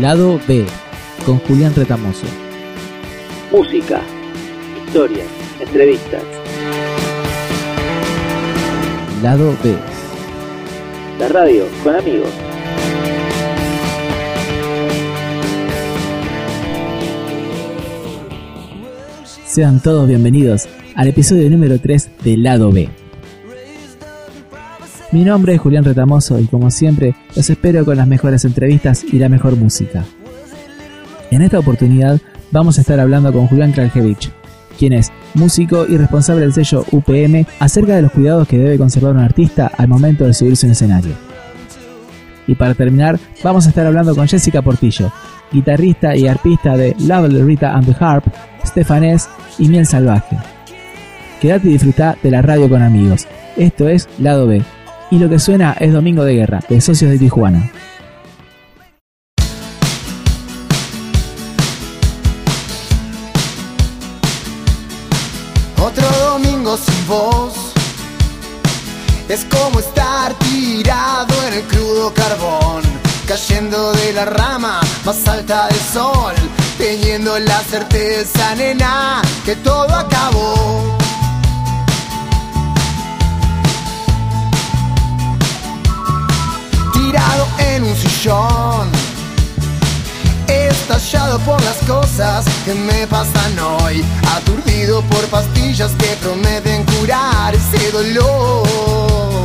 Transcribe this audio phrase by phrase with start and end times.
[0.00, 0.64] Lado B,
[1.26, 2.24] con Julián Retamoso.
[3.52, 4.00] Música,
[4.86, 5.26] historias,
[5.60, 6.22] entrevistas.
[9.22, 9.76] Lado B.
[11.18, 12.30] La radio con amigos.
[19.44, 22.99] Sean todos bienvenidos al episodio número 3 de Lado B.
[25.12, 29.18] Mi nombre es Julián Retamoso y como siempre los espero con las mejores entrevistas y
[29.18, 30.04] la mejor música.
[31.32, 32.20] En esta oportunidad
[32.52, 34.30] vamos a estar hablando con Julián Kraljevich,
[34.78, 39.12] quien es músico y responsable del sello UPM acerca de los cuidados que debe conservar
[39.12, 41.14] un artista al momento de subirse a un escenario.
[42.46, 45.12] Y para terminar, vamos a estar hablando con Jessica Portillo,
[45.50, 48.26] guitarrista y arpista de Lovely Rita and the Harp,
[48.64, 50.38] Stefanés y Miel Salvaje.
[51.40, 53.26] Quédate y disfruta de la radio con amigos.
[53.56, 54.62] Esto es Lado B,
[55.10, 57.70] y lo que suena es Domingo de Guerra, de Socios de Tijuana.
[65.82, 67.54] Otro domingo sin voz
[69.28, 72.82] es como estar tirado en el crudo carbón,
[73.26, 76.34] cayendo de la rama más alta del sol,
[76.78, 80.98] teniendo la certeza, nena, que todo acabó.
[91.44, 94.04] Por las cosas que me pasan hoy,
[94.36, 99.39] aturdido por pastillas que prometen curar ese dolor.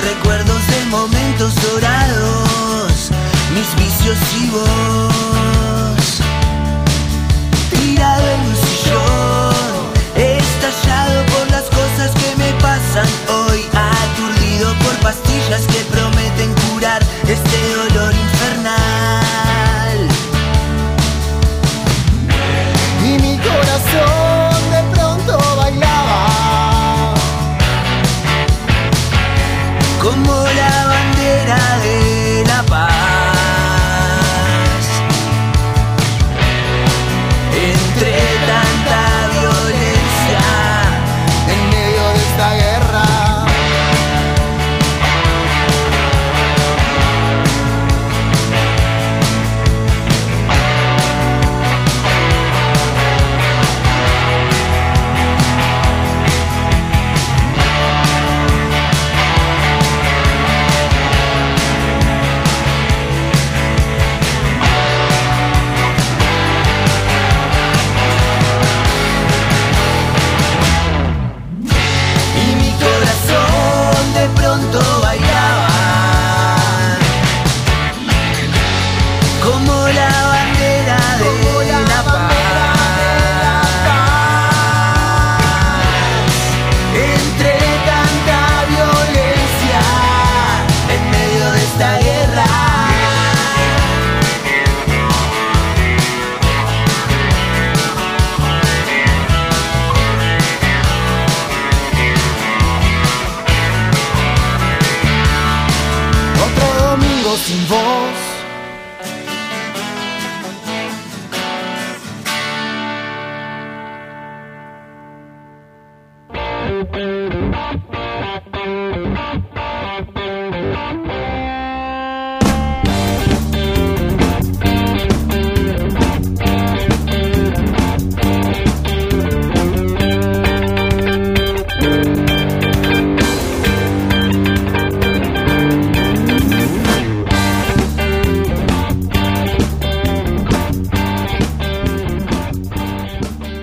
[0.00, 3.10] Recuerdos de momentos dorados,
[3.54, 6.20] mis vicios y vos.
[7.70, 15.68] Tirado en un sillón, estallado por las cosas que me pasan hoy, aturdido por pastillas
[15.68, 15.91] que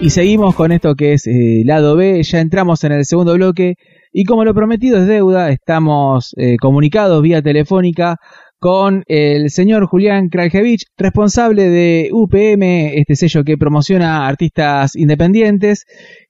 [0.10, 3.76] Y seguimos con esto que es eh, lado B, ya entramos en el segundo bloque.
[4.12, 8.16] Y como lo prometido es deuda, estamos eh, comunicados vía telefónica
[8.58, 15.86] con el señor Julián Kraljevich, responsable de UPM, este sello que promociona artistas independientes,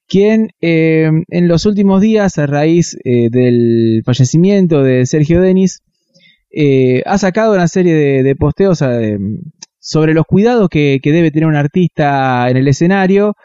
[0.09, 5.79] quien eh, en los últimos días, a raíz eh, del fallecimiento de Sergio Denis,
[7.05, 8.81] ha sacado una serie de, de posteos
[9.79, 13.35] sobre los cuidados que, que debe tener un artista en el escenario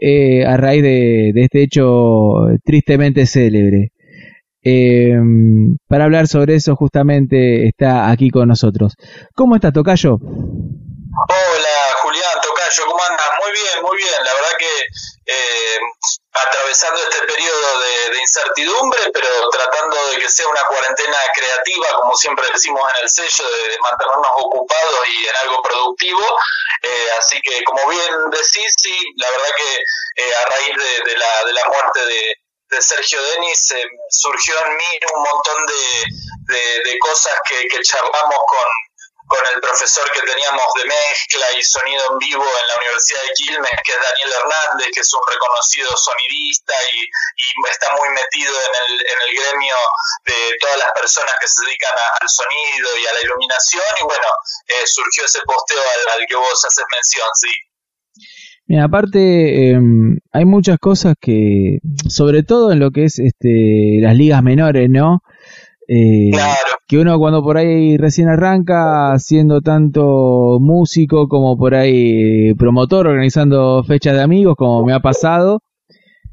[0.00, 3.92] eh, a raíz de, este hecho tristemente célebre.
[4.62, 5.16] Eh,
[5.86, 8.94] para hablar sobre eso justamente está aquí con nosotros.
[9.34, 10.18] ¿Cómo estás, Tocayo?
[10.20, 11.77] Hola,
[12.68, 13.26] Tocayo, ¿cómo andas?
[13.42, 14.24] Muy bien, muy bien.
[14.24, 14.86] La verdad que
[15.26, 15.78] eh,
[16.32, 22.46] atravesando este periodo de, incertidumbre, pero tratando de que sea una cuarentena creativa, como siempre
[22.52, 26.20] decimos en el sello, de, mantenernos ocupados y en algo productivo.
[26.82, 31.44] Eh, así que, como bien decís, sí, la verdad que eh, a raíz de, la,
[31.44, 32.34] de la muerte de,
[32.70, 38.38] de Sergio Denis eh, surgió en mí un montón de, de, cosas que, que, charlamos
[38.46, 38.68] con,
[39.28, 43.32] con el profesor que teníamos de mezcla y sonido en vivo en la Universidad de
[43.36, 48.56] Quilmes, que es Daniel Hernández, que es un reconocido sonidista y, y está muy metido
[48.56, 49.76] en el, en el gremio
[50.24, 53.92] de todas las personas que se dedican al sonido y a la iluminación.
[54.00, 54.28] Y bueno,
[54.64, 55.84] eh, surgió ese posteo
[56.16, 57.52] al, que vos haces mención, sí.
[58.66, 61.78] Mira, aparte em, hay muchas cosas que,
[62.08, 65.20] sobre todo en lo que es este, las ligas menores, ¿no?
[65.88, 66.54] Eh, claro.
[66.86, 73.82] Que uno cuando por ahí recién arranca, siendo tanto músico como por ahí promotor, organizando
[73.84, 75.60] fechas de amigos, como me ha pasado,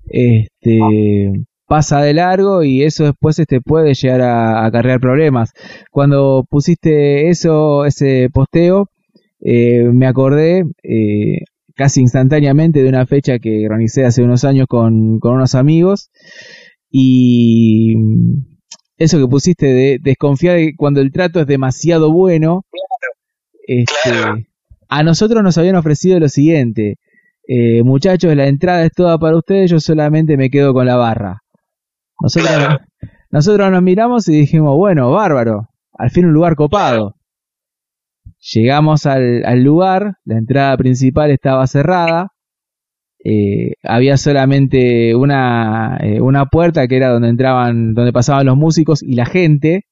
[0.08, 1.32] este,
[1.68, 5.52] pasa de largo y eso después este, puede llegar a, acarrear problemas.
[5.92, 8.90] Cuando pusiste eso, ese posteo,
[9.42, 11.40] eh, me acordé, eh,
[11.76, 16.10] casi instantáneamente de una fecha que organicé hace unos años con, unos amigos
[16.90, 17.96] y
[18.98, 22.66] eso que pusiste de desconfiar de cuando el trato es demasiado bueno,
[23.68, 24.48] este,
[24.88, 26.98] a nosotros nos habían ofrecido lo siguiente,
[27.48, 31.44] eh, muchachos, la entrada es toda para ustedes, yo solamente me quedo con la barra.
[32.20, 32.50] Nosotros,
[33.30, 37.16] nosotros nos miramos y dijimos, bueno, bárbaro, al fin un lugar copado.
[38.54, 42.30] Llegamos al, lugar, la entrada principal estaba cerrada,
[43.26, 49.02] eh, había solamente una, eh, una puerta que era donde entraban, donde pasaban los músicos
[49.02, 49.86] y la gente.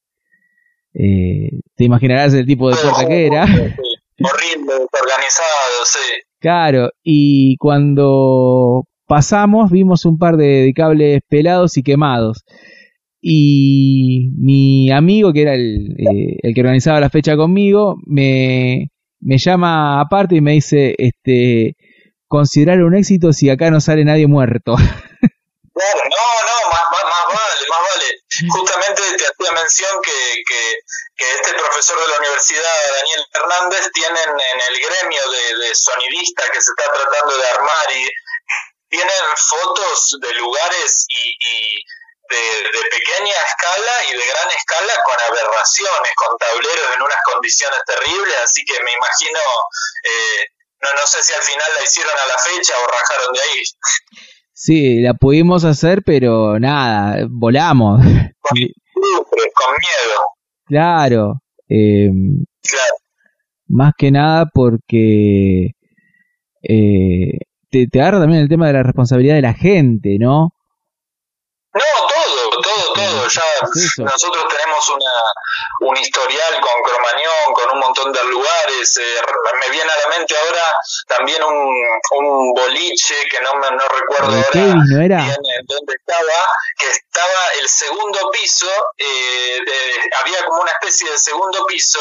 [0.93, 3.43] Eh, te imaginarás el tipo de puerta que era.
[3.45, 6.21] Horrible, desorganizado, sí.
[6.39, 12.43] Claro, y cuando pasamos vimos un par de cables pelados y quemados
[13.25, 18.89] y mi amigo, que era el, eh, el que organizaba la fecha conmigo, me,
[19.21, 21.77] me llama aparte y me dice, este,
[22.33, 24.73] considerar un éxito si acá no sale nadie muerto.
[25.75, 28.07] No, no, más, más, vale, más vale.
[28.53, 34.57] Justamente te hacía mención que, que, este profesor de la universidad, Daniel Hernández, tienen en
[34.69, 38.07] el gremio de, de sonidistas que se está tratando de armar y
[38.87, 41.83] tienen fotos de lugares y, y
[42.29, 48.37] de, pequeña escala y de gran escala con aberraciones, con tableros en unas condiciones terribles,
[48.43, 49.39] así que me imagino,
[50.03, 50.45] eh,
[50.83, 53.63] no, no sé si al final la hicieron a la fecha o rajaron de ahí.
[54.53, 58.01] Sí, la pudimos hacer, pero nada, volamos.
[58.41, 60.19] Con, miedo.
[60.65, 62.95] Claro, em, claro.
[63.67, 65.71] Más que nada porque
[66.61, 67.37] eh,
[67.69, 70.53] te, te agarra también el tema de la responsabilidad de la gente, ¿no?
[72.95, 73.43] Ya
[73.97, 75.11] nosotros tenemos una,
[75.81, 78.97] un historial con Cromañón, con un montón de lugares.
[78.97, 79.21] Eh,
[79.59, 80.63] me viene a la mente ahora
[81.07, 86.45] también un, un boliche que no, me, no recuerdo ahora bien dónde estaba,
[86.77, 89.59] que estaba el segundo piso, eh,
[90.21, 91.99] había como una especie de segundo piso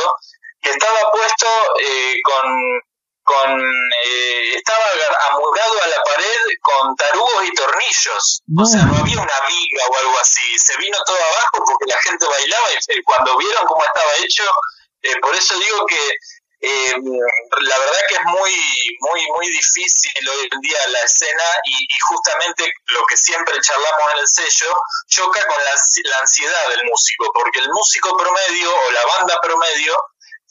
[0.60, 1.46] que estaba puesto
[1.80, 2.80] eh, con
[3.24, 4.84] con eh, estaba
[5.30, 8.42] amurado a la pared con tarugos y tornillos.
[8.58, 10.58] O sea, no había una viga o algo así.
[10.58, 14.44] Se vino todo abajo porque la gente bailaba y cuando vieron cómo estaba hecho,
[15.02, 16.16] eh, por eso digo que
[16.64, 18.54] eh, la verdad que es muy,
[19.00, 24.18] muy, muy difícil hoy en día la escena y, justamente lo que siempre charlamos en
[24.20, 24.72] el sello
[25.08, 25.74] choca con la,
[26.10, 29.96] la ansiedad del músico, porque el músico promedio o la banda promedio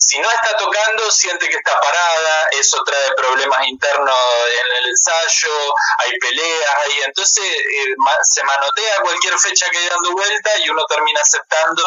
[0.04, 4.18] si no está tocando, siente que está parada, eso trae problemas internos
[4.50, 5.54] en el ensayo,
[6.00, 10.84] hay peleas ahí, entonces eh, se manotea cualquier fecha que hay dando vuelta y uno
[10.90, 11.84] termina aceptando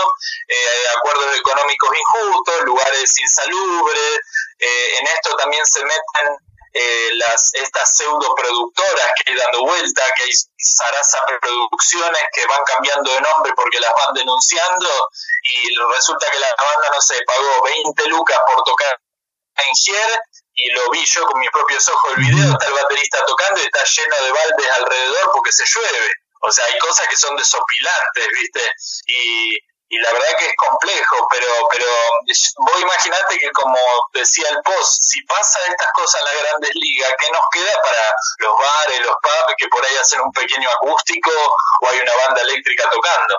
[0.46, 4.20] eh, acuerdos económicos injustos, lugares insalubres,
[4.60, 6.38] eh, en esto también se meten
[6.74, 12.64] eh, las estas pseudo productoras que hay dando vuelta, que hay Sarasa Producciones que van
[12.64, 14.88] cambiando de nombre porque las van denunciando
[15.42, 18.98] y resulta que la banda, no sé, pagó 20 lucas por tocar
[19.56, 20.20] en Gier
[20.54, 23.64] y lo vi yo con mis propios ojos el video, está el baterista tocando y
[23.64, 26.12] está lleno de baldes alrededor porque se llueve.
[26.40, 28.72] O sea, hay cosas que son desopilantes, ¿viste?
[29.06, 29.56] Y,
[29.94, 31.86] y la verdad que es complejo, pero, pero
[32.66, 33.78] vos imaginate que como
[34.10, 38.04] decía el post, si pasa estas cosas en las grandes ligas, ¿qué nos queda para
[38.42, 42.42] los bares, los pubs que por ahí hacen un pequeño acústico o hay una banda
[42.42, 43.34] eléctrica tocando?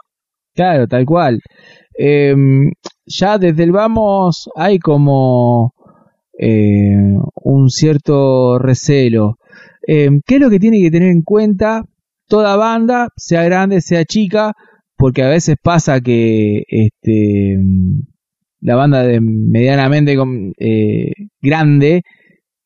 [0.56, 1.44] Claro, tal cual.
[1.92, 2.72] Em,
[3.04, 5.76] ya desde el vamos hay como
[6.40, 9.36] eh, un cierto recelo.
[9.84, 11.84] Em, ¿Qué es lo que tiene que tener en cuenta
[12.28, 14.56] toda banda, sea grande, sea chica?
[14.98, 17.58] Porque a veces pasa que este,
[18.62, 20.18] la banda de medianamente
[20.58, 21.12] eh,
[21.42, 22.04] grande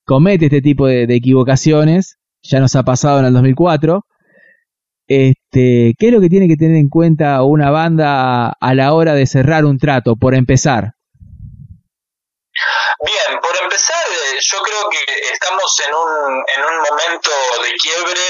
[0.05, 2.17] comete este tipo de, equivocaciones.
[2.41, 4.05] Ya nos ha pasado en el 2004.
[5.07, 9.13] Este, ¿Qué es lo que tiene que tener en cuenta una banda a la hora
[9.13, 10.93] de cerrar un trato, por empezar?
[13.05, 17.29] Bien, por empezar, eh, yo creo que estamos en un, en un momento
[17.63, 18.21] de quiebre,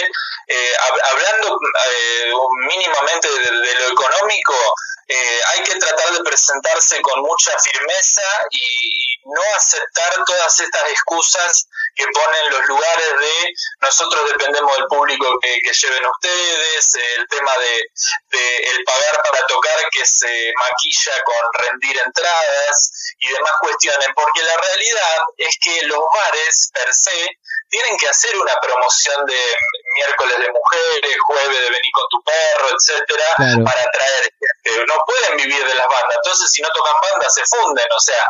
[0.50, 0.74] eh,
[1.12, 2.32] hablando eh,
[2.68, 4.56] mínimamente de, lo económico,
[5.08, 11.68] eh, hay que tratar de presentarse con mucha firmeza y no aceptar todas estas excusas
[11.96, 17.52] que ponen los lugares de nosotros dependemos del público que, que lleven ustedes, el tema
[17.58, 17.84] de,
[18.38, 24.44] de, el pagar para tocar que se maquilla con rendir entradas y demás cuestiones, porque
[24.44, 27.30] la realidad es que los bares per se
[27.70, 29.40] tienen que hacer una promoción de
[29.96, 33.64] miércoles de mujeres, jueves de venir con tu perro, etcétera, claro.
[33.64, 34.86] para atraer gente.
[34.86, 36.18] No pueden vivir de las bandas.
[36.18, 37.88] Entonces, si no tocan bandas, se funden.
[37.96, 38.26] O sea,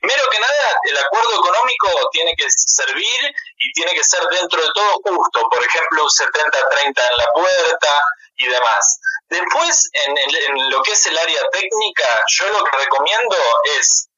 [0.00, 4.70] primero que nada, el acuerdo económico tiene que servir y tiene que ser dentro de
[4.74, 5.48] todo justo.
[5.48, 8.02] Por ejemplo, un 70-30 en la puerta
[8.36, 9.00] y demás.
[9.28, 13.36] Después, en, el, en lo que es el área técnica, yo lo que recomiendo
[13.78, 14.09] es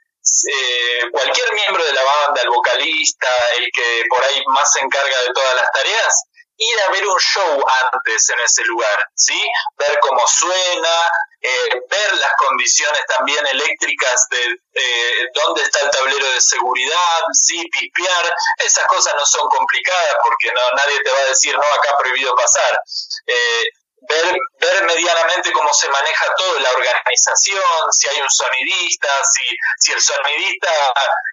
[0.48, 5.22] eh, cualquier miembro de la banda, el vocalista, el que por ahí más se encarga
[5.22, 6.24] de todas las tareas,
[6.56, 9.40] ir a ver un show antes en ese lugar, ¿sí?
[9.76, 11.10] Ver cómo suena,
[11.40, 17.68] eh, ver las condiciones también eléctricas de eh, dónde está el tablero de seguridad, sí,
[17.68, 21.96] pispear, esas cosas no son complicadas porque no, nadie te va a decir, no, acá
[21.98, 22.78] prohibido pasar.
[23.26, 23.64] Eh,
[24.08, 29.44] ver, ver medianamente cómo se maneja todo, la organización, si hay un sonidista, si,
[29.78, 30.70] si el sonidista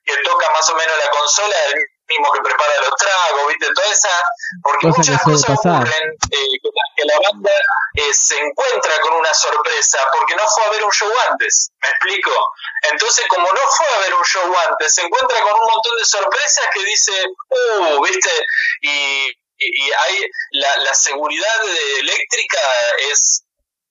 [0.06, 3.74] que toca más o menos la consola es el mismo que prepara los tragos, ¿viste?
[3.74, 4.10] Toda esa,
[4.64, 5.82] porque Cosa muchas cosas pasar.
[5.82, 6.58] ocurren eh,
[6.96, 7.52] que la banda
[7.96, 11.90] eh, se encuentra con una sorpresa porque no fue a ver un show antes, ¿me
[11.90, 12.32] explico?
[12.92, 16.06] Entonces, como no fue a ver un show antes, se encuentra con un montón de
[16.06, 18.32] sorpresas que dice, uh, ¿viste?
[18.82, 21.64] Y y hay la, la seguridad
[22.00, 22.60] eléctrica
[23.12, 23.44] es,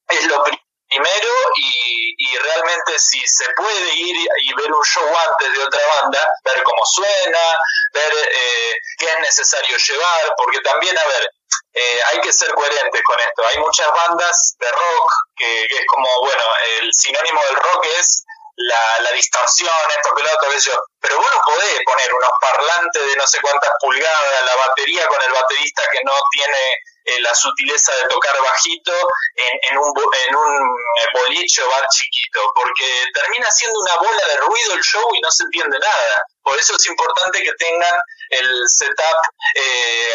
[0.08, 0.42] es lo
[0.88, 5.82] primero y, y, realmente si se puede ir y ver un show antes de otra
[6.00, 7.54] banda, ver cómo suena,
[7.92, 11.30] ver eh, qué es necesario llevar, porque también, a ver,
[11.74, 13.42] eh, hay que ser coherentes con esto.
[13.48, 16.42] Hay muchas bandas de rock que, que es como, bueno,
[16.80, 18.24] el sinónimo del rock es
[18.58, 20.72] la, la distorsión, esto que lo otro, yo.
[21.00, 25.22] Pero vos no podés poner unos parlantes de no sé cuántas pulgadas, la batería con
[25.22, 28.92] el baterista que no tiene eh, la sutileza de tocar bajito
[29.36, 29.94] en, en, un,
[30.26, 30.76] en un
[31.14, 35.30] boliche o bar chiquito, porque termina siendo una bola de ruido el show y no
[35.30, 36.22] se entiende nada.
[36.42, 37.94] Por eso es importante que tengan
[38.30, 39.16] el setup,
[39.54, 40.12] eh,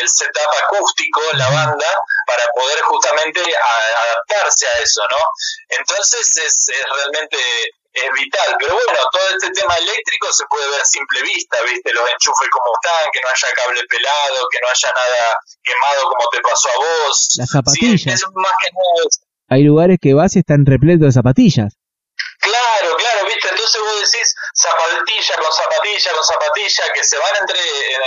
[0.00, 1.94] el setup acústico, la banda,
[2.26, 5.18] para poder justamente a, adaptarse a eso, ¿no?
[5.68, 7.38] Entonces es, es realmente
[7.92, 8.56] es vital.
[8.58, 11.92] Pero bueno, todo este tema eléctrico se puede ver a simple vista, ¿viste?
[11.92, 16.28] Los enchufes como están, que no haya cable pelado, que no haya nada quemado como
[16.30, 17.28] te pasó a vos.
[17.38, 18.00] Las zapatillas.
[18.00, 19.08] Sí, es más que nada.
[19.48, 21.76] Hay lugares que vas y están repletos de zapatillas.
[22.42, 27.60] Claro, claro, viste, entonces vos decís zapatilla con zapatilla con zapatilla que se van entre,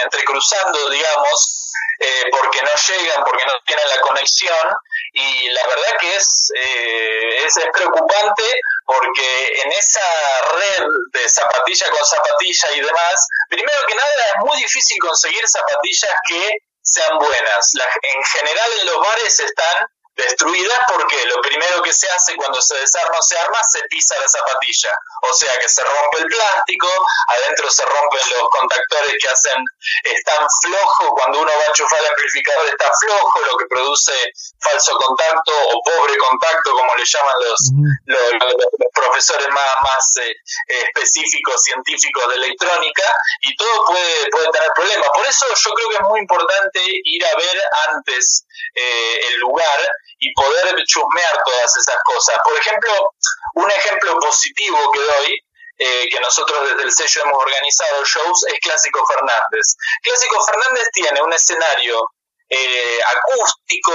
[0.03, 4.67] entrecruzando, digamos, eh, porque no llegan, porque no tienen la conexión
[5.13, 8.43] y la verdad que es, eh, es, es preocupante
[8.85, 10.07] porque en esa
[10.53, 16.13] red de zapatilla con zapatilla y demás, primero que nada es muy difícil conseguir zapatillas
[16.27, 17.71] que sean buenas.
[17.73, 22.61] La, en general en los bares están destruidas porque lo primero que se hace cuando
[22.61, 24.91] se desarma o se arma, se pisa la zapatilla.
[25.29, 26.87] O sea que se rompe el plástico,
[27.27, 29.63] adentro se rompen los contactores que hacen,
[30.03, 34.13] están flojos, cuando uno va a enchufar el amplificador está flojo, lo que produce
[34.59, 37.59] falso contacto o pobre contacto, como le llaman los,
[38.05, 40.33] los, los profesores más, más eh,
[40.67, 43.03] específicos, científicos de electrónica,
[43.41, 45.09] y todo puede, puede tener problemas.
[45.13, 48.45] Por eso yo creo que es muy importante ir a ver antes
[48.75, 49.89] eh, el lugar
[50.19, 52.35] y poder chusmear todas esas cosas.
[52.43, 53.11] Por ejemplo,
[53.55, 55.39] un ejemplo positivo que doy,
[55.77, 59.75] eh, que nosotros desde el sello hemos organizado shows, es Clásico Fernández.
[60.01, 62.11] Clásico Fernández tiene un escenario
[62.49, 63.93] eh, acústico,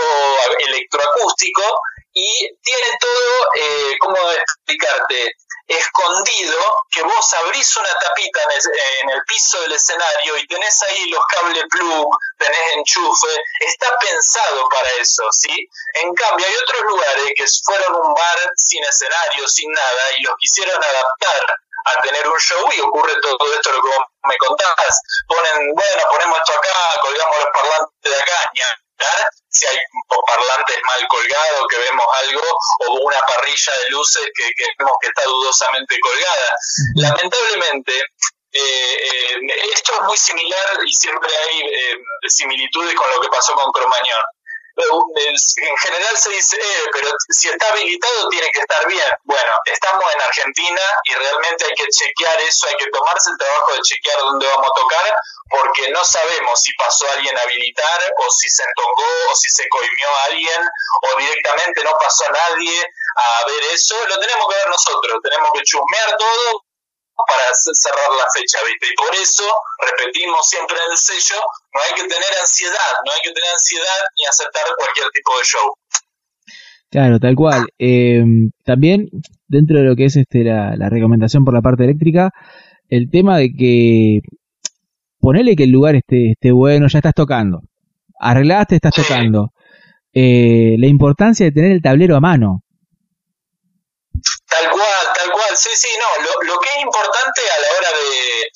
[0.59, 1.63] electroacústico,
[2.13, 5.35] y tiene todo, eh, ¿cómo explicarte?
[5.67, 6.59] Escondido
[6.91, 8.41] que vos abrís una tapita
[9.03, 13.29] en el, piso del escenario y tenés ahí los cables plug, tenés enchufe,
[13.61, 15.69] está pensado para eso, ¿sí?
[16.03, 20.35] En cambio, hay otros lugares que fueron un bar sin escenario, sin nada, y los
[20.39, 25.03] quisieron adaptar a tener un show y ocurre todo esto lo que vos me contás.
[25.29, 28.51] Ponen, bueno, ponemos esto acá, colgamos los parlantes de acá,
[29.49, 29.79] si hay
[30.27, 32.43] parlantes mal colgados, que vemos algo,
[32.89, 36.55] o una parrilla de luces que, vemos que está dudosamente colgada.
[36.97, 37.93] Lamentablemente,
[38.53, 39.39] eh, eh,
[39.75, 41.97] esto es muy similar y siempre hay eh,
[42.29, 44.23] similitudes con lo que pasó con Cromañón
[44.83, 49.11] en general se dice, eh, pero si está habilitado tiene que estar bien.
[49.25, 53.75] Bueno, estamos en Argentina y realmente hay que chequear eso, hay que tomarse el trabajo
[53.75, 55.15] de chequear dónde vamos a tocar,
[55.49, 59.69] porque no sabemos si pasó alguien a habilitar, o si se entongó, o si se
[59.69, 60.63] coimió a alguien,
[61.03, 62.85] o directamente no pasó a nadie
[63.17, 63.97] a ver eso.
[64.07, 66.70] Lo tenemos que ver nosotros, tenemos que chusmear todo
[67.27, 68.93] para cerrar la fecha, ¿viste?
[68.93, 69.45] Y por eso,
[69.79, 71.41] repetimos siempre en el sello,
[71.75, 75.45] no hay que tener ansiedad, no hay que tener ansiedad ni aceptar cualquier tipo de
[75.45, 75.69] show.
[76.91, 77.67] Claro, tal cual.
[77.79, 78.25] Eh,
[78.65, 79.09] también,
[79.47, 82.31] dentro de lo que es este la, recomendación por la parte eléctrica,
[82.89, 84.21] el tema de que
[85.21, 87.63] ponele que el lugar esté, esté bueno, ya estás tocando.
[88.19, 89.53] Arreglaste, estás tocando.
[90.13, 92.63] Eh, la importancia de tener el tablero a mano.
[94.51, 97.91] Tal cual, tal cual, sí, sí, no, lo, lo que es importante a la hora
[97.93, 98.51] de,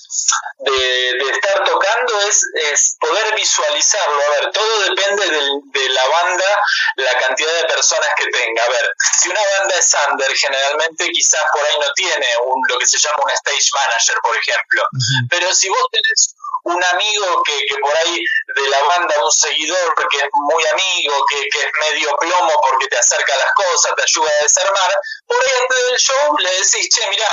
[1.19, 6.59] de, estar tocando es, es, poder visualizarlo, a ver, todo depende de la banda,
[6.97, 11.45] la cantidad de personas que tenga, a ver, si una banda es under, generalmente quizás
[11.53, 14.83] por ahí no tiene un, lo que se llama un stage manager, por ejemplo,
[15.31, 18.25] pero si vos tenés un amigo que, que, por ahí
[18.57, 22.87] de la banda, un seguidor que es muy amigo, que, que, es medio plomo porque
[22.87, 26.51] te acerca a las cosas, te ayuda a desarmar, por ahí antes del show le
[26.51, 27.29] decís, che, mira,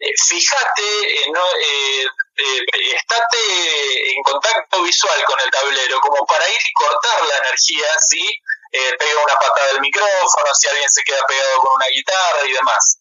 [0.00, 2.64] eh, fíjate, eh, no, eh, eh,
[2.96, 8.26] estate en contacto visual con el tablero, como para ir y cortar la energía, ¿sí?
[8.72, 12.99] pega una patada del micrófono, si alguien se queda pegado con una guitarra y demás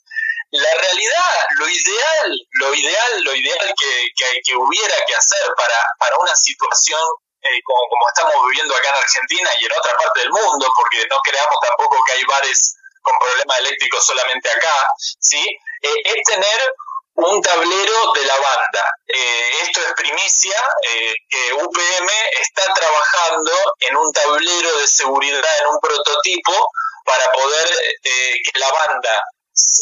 [0.51, 6.17] la realidad, lo ideal, lo ideal, lo ideal que, que, hubiera que hacer para, para
[6.17, 6.99] una situación
[7.41, 11.05] eh, como, como estamos viviendo acá en Argentina y en otra parte del mundo, porque
[11.09, 15.39] no creamos tampoco que hay bares con problemas eléctricos solamente acá, ¿sí?
[15.81, 16.73] Eh, es tener
[17.13, 18.91] un tablero de la banda.
[19.07, 20.55] Eh, esto es primicia,
[21.29, 22.09] que UPM
[22.41, 26.71] está trabajando en un tablero de seguridad, en un prototipo,
[27.05, 27.67] para poder
[28.03, 29.23] que la banda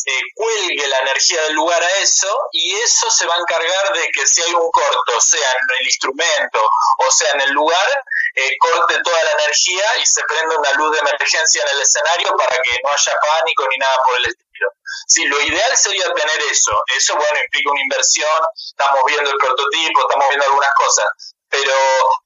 [0.05, 4.07] eh, cuelgue la energía del lugar a eso y eso se va a encargar de
[4.13, 6.61] que si hay un corto, sea en el instrumento
[6.97, 8.03] o sea en el lugar,
[8.35, 12.35] eh, corte toda la energía y se prenda una luz de emergencia en el escenario
[12.37, 14.67] para que no haya pánico ni nada por el estilo.
[15.07, 16.71] Sí, lo ideal sería tener eso.
[16.95, 21.05] Eso, bueno, implica una inversión, estamos viendo el prototipo, estamos viendo algunas cosas,
[21.49, 21.73] pero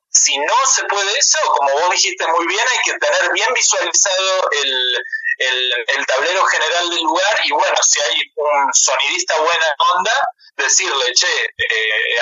[0.10, 4.50] si no se puede eso, como vos dijiste muy bien, hay que tener bien visualizado
[4.52, 5.04] el,
[5.42, 10.12] el, tablero general del lugar y bueno, si hay un sonidista buena onda,
[10.58, 11.28] decirle, che,
[11.58, 12.20] eh,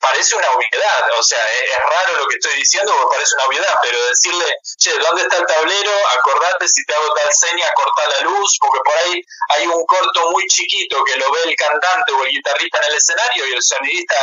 [0.00, 3.74] parece una obviedad, o sea, es, raro lo que estoy diciendo porque parece una obviedad,
[3.82, 4.46] pero decirle,
[4.78, 5.90] che, ¿dónde está el tablero?
[6.18, 9.22] Acordate si te hago tal seña, corta la luz, porque por ahí
[9.56, 12.94] hay un corto muy chiquito que lo ve el cantante o el guitarrista en el
[12.94, 14.16] escenario y el sonidista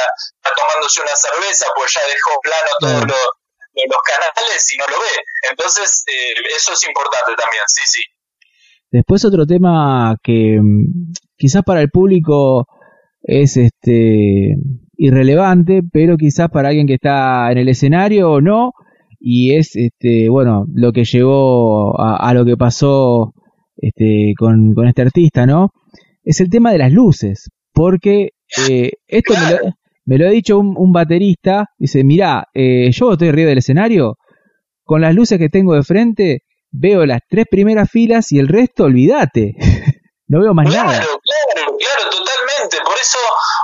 [0.43, 3.44] está tomándose una cerveza, pues ya dejó plano todo lo
[3.89, 5.15] los canales y no lo ve.
[5.51, 8.01] Entonces, eh, eso es importante también, sí, sí.
[8.91, 12.67] Después otro tema que mm, quizás para el público
[13.21, 14.55] es este
[14.97, 18.71] irrelevante, pero quizás para alguien que está en el escenario o no,
[19.19, 23.33] y es este bueno lo que llevó a, lo que pasó
[23.75, 25.71] este con, este artista, ¿no?
[26.23, 28.29] Es el tema de las luces, porque
[28.69, 29.57] eh, esto me lo,
[30.05, 34.17] me lo ha dicho un, baterista, dice, mirá, eh, yo estoy arriba del escenario,
[34.83, 38.83] con las luces que tengo de frente, veo las tres primeras filas y el resto,
[38.83, 39.55] olvídate.
[40.27, 41.01] no veo más nada.
[41.01, 42.77] Claro, claro, claro, totalmente.
[42.85, 43.17] Por eso,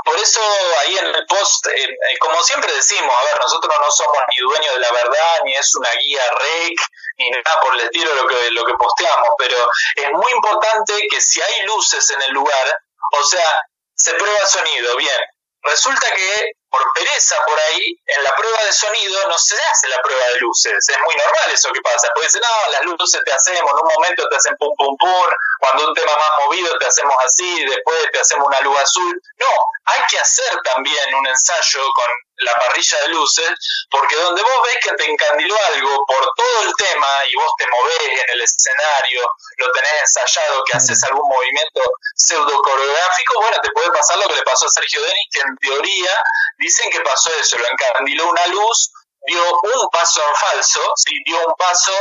[0.04, 0.42] por eso
[0.82, 4.42] ahí en el post, eh, eh, como siempre decimos, a ver, nosotros no somos ni
[4.42, 6.78] dueños de la verdad, ni es una guía rec,
[7.18, 9.58] ni nada por el estilo lo que, lo que posteamos, pero
[9.96, 12.66] es muy importante que si hay luces en el lugar,
[13.14, 13.50] o sea,
[13.94, 15.22] se prueba sonido, bien,
[15.64, 20.02] Resulta que por pereza por ahí, en la prueba de sonido no se hace la
[20.02, 20.74] prueba de luces.
[20.88, 22.08] Es muy normal eso que pasa.
[22.16, 25.30] Puede decir, no, las luces te hacemos, en un momento te hacen pum pum pum,
[25.60, 29.22] cuando un tema más movido te hacemos así, después te hacemos una luz azul.
[29.38, 29.52] No,
[29.86, 32.08] hay que hacer también un ensayo con
[32.42, 33.52] la parrilla de luces,
[33.90, 37.68] porque donde vos ves que te encandiló algo por todo el tema y vos te
[37.68, 39.22] movés en el escenario,
[39.58, 41.82] lo tenés ensayado, que haces algún movimiento
[42.16, 45.58] pseudo coreográfico, bueno, te puede pasar lo que le pasó a Sergio Denis, que en
[45.58, 46.24] teoría
[46.58, 48.92] dicen que pasó eso, lo encandiló una luz,
[49.28, 51.14] dio un paso en falso, ¿sí?
[51.26, 51.94] dio un paso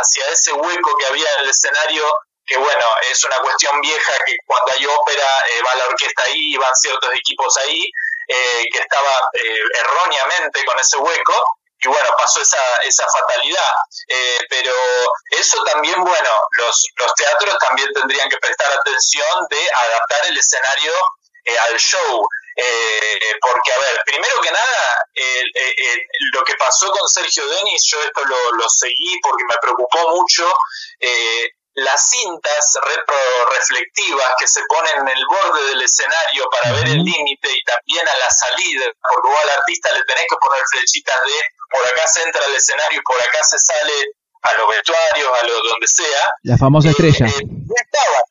[0.00, 2.04] hacia ese hueco que había en el escenario
[2.50, 6.56] que bueno, es una cuestión vieja que cuando hay ópera eh, va la orquesta ahí,
[6.56, 7.88] van ciertos equipos ahí,
[8.32, 11.44] eh, que estaba eh, erróneamente con ese hueco,
[11.82, 13.72] y bueno, pasó esa, esa fatalidad.
[14.48, 14.72] pero
[15.30, 20.92] eso también, bueno, los, los teatros también tendrían que prestar atención de adaptar el escenario
[21.70, 22.28] al show.
[23.40, 25.08] porque, a ver, primero que nada,
[26.34, 30.52] lo que pasó con Sergio Denis, yo esto lo, lo seguí porque me preocupó mucho,
[31.74, 32.78] las cintas
[33.52, 38.08] reflectivas que se ponen en el borde del escenario para ver el límite y también
[38.08, 41.38] a la salida, porque vos al artista le tenés que poner flechitas de
[41.70, 43.94] por acá se entra al escenario y por acá se sale
[44.42, 46.22] a los vestuarios, a lo donde sea.
[46.42, 47.26] La famosa eh, estrella.
[47.26, 48.26] Eh, no estaban,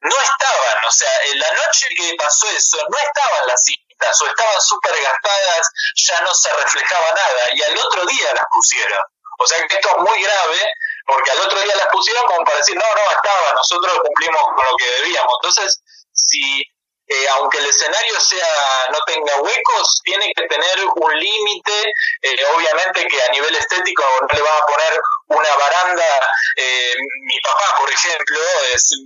[0.00, 4.26] no estaban, o sea, en la noche que pasó eso, no estaban las cintas o
[4.26, 9.02] estaban súper gastadas, ya no se reflejaba nada y al otro día las pusieron.
[9.40, 10.60] O sea que esto es muy grave
[11.06, 14.64] porque al otro día las pusieron como para decir, no, no, estaba, nosotros cumplimos con
[14.64, 15.32] lo que debíamos.
[15.42, 15.80] Entonces,
[16.12, 16.62] si
[17.06, 23.06] eh, aunque el escenario sea no tenga huecos, tiene que tener un límite, eh, obviamente
[23.06, 26.20] que a nivel estético no le va a poner una baranda.
[26.56, 26.94] Eh,
[27.26, 28.38] mi papá, por ejemplo,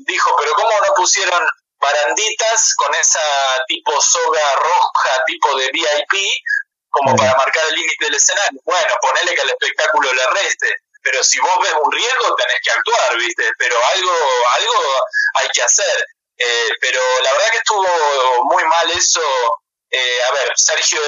[0.06, 1.44] dijo, pero ¿cómo no pusieron
[1.80, 3.20] baranditas con esa
[3.66, 6.30] tipo soga roja, tipo de VIP,
[6.90, 8.61] como para marcar el límite del escenario?
[8.64, 10.72] Bueno, ponele que el espectáculo le reste
[11.10, 13.50] pero si vos ves un riesgo tenés que actuar, ¿viste?
[13.58, 14.12] Pero algo,
[14.56, 14.74] algo
[15.34, 16.06] hay que hacer.
[16.36, 19.22] Eh, pero la verdad que estuvo muy mal eso.
[19.90, 21.00] Eh, a ver, Sergio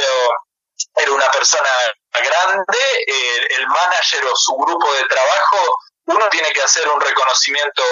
[0.97, 1.69] era una persona
[2.13, 5.79] grande, eh, el manager o su grupo de trabajo
[6.11, 7.83] uno tiene que hacer un reconocimiento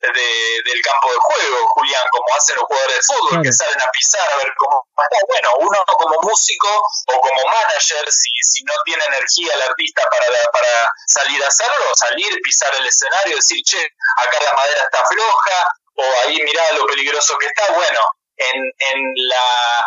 [0.00, 3.90] de, del campo de juego, Julián, como hacen los jugadores de fútbol, que salen a
[3.92, 5.18] pisar a ver cómo está.
[5.28, 10.26] Bueno, uno como músico o como manager, si, si no tiene energía el artista para,
[10.52, 13.82] para salir a hacerlo, salir, pisar el escenario, decir, che,
[14.16, 15.58] acá la madera está floja,
[15.96, 17.72] o ahí mirá lo peligroso que está.
[17.72, 18.00] Bueno,
[18.36, 19.86] en, en la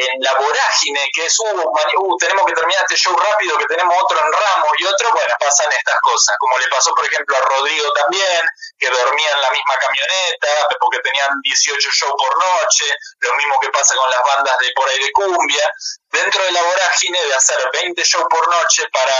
[0.00, 3.94] en la vorágine que es, uh, uh, tenemos que terminar este show rápido, que tenemos
[4.02, 7.40] otro en ramo y otro, bueno, pasan estas cosas, como le pasó, por ejemplo, a
[7.40, 8.42] Rodrigo también,
[8.78, 10.48] que dormía en la misma camioneta,
[10.80, 12.86] porque tenían 18 shows por noche,
[13.20, 15.70] lo mismo que pasa con las bandas de por ahí de cumbia,
[16.10, 19.16] dentro de la vorágine de hacer 20 shows por noche para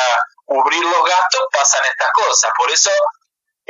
[0.46, 2.90] cubrir los gastos, pasan estas cosas, por eso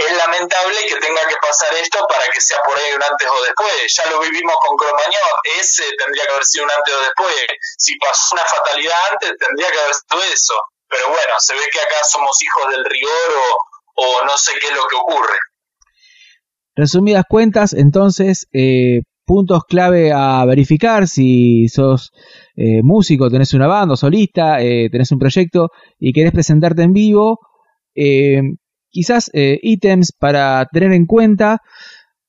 [0.01, 3.43] es lamentable que tenga que pasar esto para que sea por ahí un antes o
[3.45, 3.95] después.
[3.97, 7.47] Ya lo vivimos con Cromañón, ese tendría que haber sido un antes o después.
[7.77, 10.55] Si pasó una fatalidad antes, tendría que haber sido eso.
[10.89, 13.31] Pero bueno, se ve que acá somos hijos del rigor
[13.95, 15.39] o, no sé qué es lo que ocurre.
[16.75, 22.11] Resumidas cuentas, entonces, eh, puntos clave a verificar si sos
[22.57, 27.39] eh, músico, tenés una banda, solista, eh, tenés un proyecto y querés presentarte en vivo.
[27.95, 28.41] Eh,
[28.90, 31.62] quizás eh, ítems para tener en cuenta.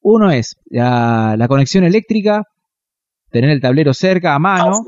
[0.02, 2.43] Uno es la, conexión eléctrica,
[3.30, 4.84] tener el tablero cerca a mano,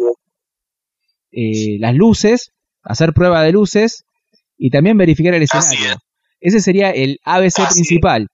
[1.32, 2.52] eh, las luces,
[2.84, 4.06] hacer prueba de luces
[4.58, 5.98] y también verificar el escenario.
[6.40, 8.28] Ese sería el ABC principal.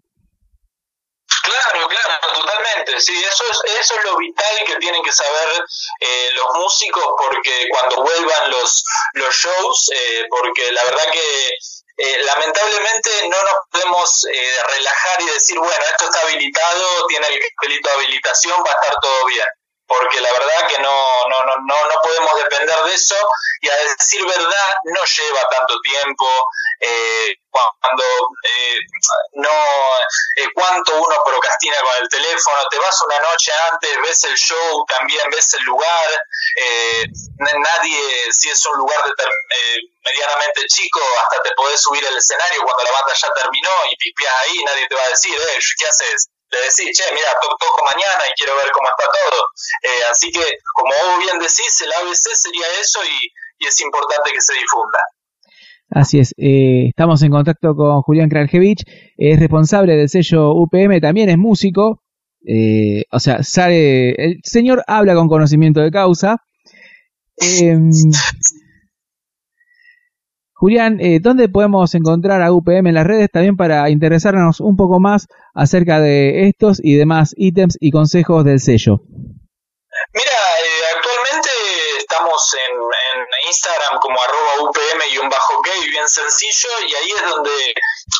[1.43, 2.99] Claro, claro, totalmente.
[3.02, 5.63] Sí, eso es, eso es lo vital que tienen que saber
[5.99, 9.89] eh, los músicos porque cuando vuelvan los, los shows,
[10.30, 11.56] porque la verdad que
[12.02, 17.42] eh, lamentablemente no nos podemos eh, relajar y decir, bueno, esto está habilitado, tiene el
[17.62, 19.46] delito de habilitación, va a estar todo bien.
[19.89, 23.15] Porque la verdad que no, no, no, no, podemos depender de eso
[23.62, 26.28] y a decir verdad no lleva tanto tiempo.
[26.80, 28.04] Eh, cuando
[28.43, 28.80] eh,
[29.34, 29.49] no
[30.36, 34.86] eh, cuánto uno procrastina con el teléfono, te vas una noche antes, ves el show,
[34.86, 36.08] también ves el lugar,
[36.56, 37.06] eh,
[37.39, 39.13] nadie, si es un lugar de
[40.06, 44.34] medianamente chico, hasta te podés subir al escenario cuando la banda ya terminó y pipias
[44.41, 46.30] ahí, nadie te va a decir, eh, ¿qué haces?
[46.50, 49.40] Le decís, che, mira, toco mañana y quiero ver cómo está todo.
[50.10, 54.42] así que, como vos bien decís, el ABC sería eso y, y es importante que
[54.42, 55.00] se difunda.
[55.92, 58.84] Así es, eh, estamos en contacto con Julián Kraljevich,
[59.18, 62.04] es responsable del sello UPM, también es músico,
[62.46, 66.38] eh, o sea, sale, el señor habla con conocimiento de causa.
[70.60, 75.00] Julián, eh, ¿dónde podemos encontrar a UPM en las redes también para interesarnos un poco
[75.00, 79.00] más acerca de estos y demás ítems y consejos del sello?
[80.12, 80.39] Mira,
[80.95, 81.50] actualmente
[81.98, 82.76] estamos en,
[83.48, 87.74] Instagram como arroba upm-gay, bien sencillo, y ahí es donde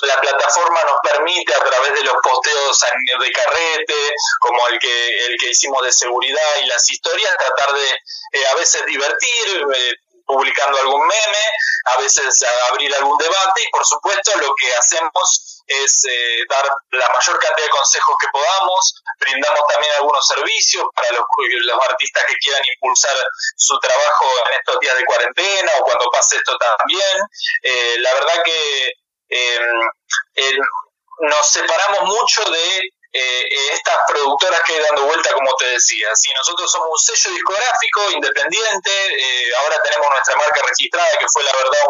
[0.08, 2.80] la plataforma nos permite a través de los posteos
[3.20, 7.90] de carrete, como el que, el que hicimos de seguridad y las historias, tratar de
[7.92, 9.94] eh, a veces divertir, eh,
[10.30, 11.44] publicando algún meme,
[11.86, 17.08] a veces abrir algún debate y por supuesto lo que hacemos es eh, dar la
[17.08, 21.24] mayor cantidad de consejos que podamos, brindamos también algunos servicios para los,
[21.90, 23.16] artistas que quieran impulsar
[23.58, 27.18] su trabajo en estos días de cuarentena o cuando pase esto también.
[27.64, 28.94] Eh, la verdad que
[29.30, 29.60] eh,
[31.22, 36.16] nos separamos mucho de eh, estas productoras que dando vuelta, como te decía.
[36.16, 41.44] Si nosotros somos un sello discográfico independiente, eh, ahora tenemos nuestra marca registrada, que fue
[41.44, 41.82] la verdad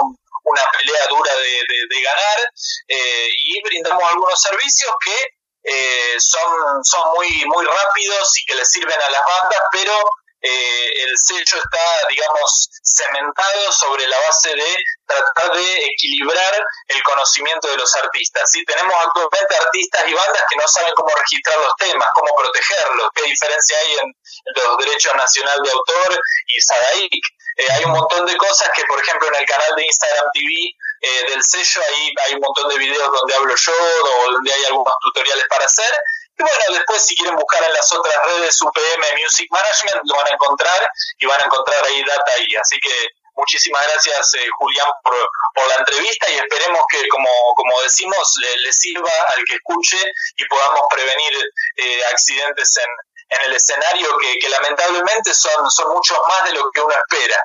[0.46, 2.52] una pelea dura de, ganar,
[2.88, 9.00] eh, y brindamos algunos servicios que son, son muy, muy rápidos y que le sirven
[9.00, 9.94] a las bandas, pero
[10.42, 14.76] eh, el sello está, digamos, cementado sobre la base de
[15.06, 18.50] tratar de equilibrar el conocimiento de los artistas.
[18.50, 18.64] ¿sí?
[18.66, 23.24] Tenemos actualmente artistas y bandas que no saben cómo registrar los temas, cómo protegerlos, qué
[23.24, 24.14] diferencia hay en
[24.56, 27.14] los derechos nacional de autor y SADAIC.
[27.58, 30.72] Eh, hay un montón de cosas que, por ejemplo, en el canal de Instagram TV
[31.02, 31.82] eh, del sello
[32.26, 35.92] hay un montón de videos donde hablo yo o donde hay algunos tutoriales para hacer
[36.40, 40.28] y bueno, después si quieren buscar en las otras redes UPM Music Management, lo van
[40.32, 40.82] a encontrar
[41.20, 42.48] y van a encontrar ahí data ahí.
[42.56, 42.96] Así que
[43.36, 45.16] muchísimas gracias eh, Julián por,
[45.54, 48.24] por, la entrevista y esperemos que, como, como decimos,
[48.64, 50.00] le, sirva al que escuche
[50.38, 51.34] y podamos prevenir
[51.76, 52.90] eh, accidentes en,
[53.36, 57.38] en el escenario que, lamentablemente son, son muchos más de lo que uno espera.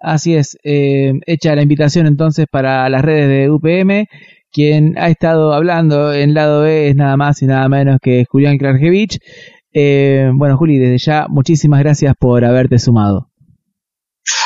[0.00, 4.06] Así es, eh, hecha la invitación entonces para las redes de UPM
[4.52, 8.58] quien ha estado hablando en lado B es nada más y nada menos que Julián
[8.58, 9.18] Klarjevich.
[9.72, 13.30] Eh, bueno, Juli, desde ya, muchísimas gracias por haberte sumado.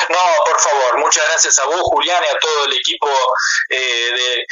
[0.09, 3.09] No, por favor, muchas gracias a vos, Julián, y a todo el equipo
[3.71, 4.45] eh,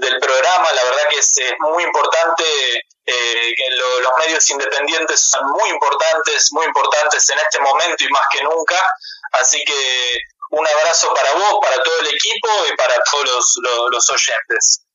[0.00, 0.66] del, programa.
[0.74, 2.44] La verdad que es, muy importante,
[3.06, 8.24] eh, que los medios independientes son muy importantes, muy importantes en este momento y más
[8.32, 8.76] que nunca.
[9.40, 10.18] Así que
[10.50, 13.58] un abrazo para vos, para todo el equipo y para todos
[13.92, 14.86] los, oyentes.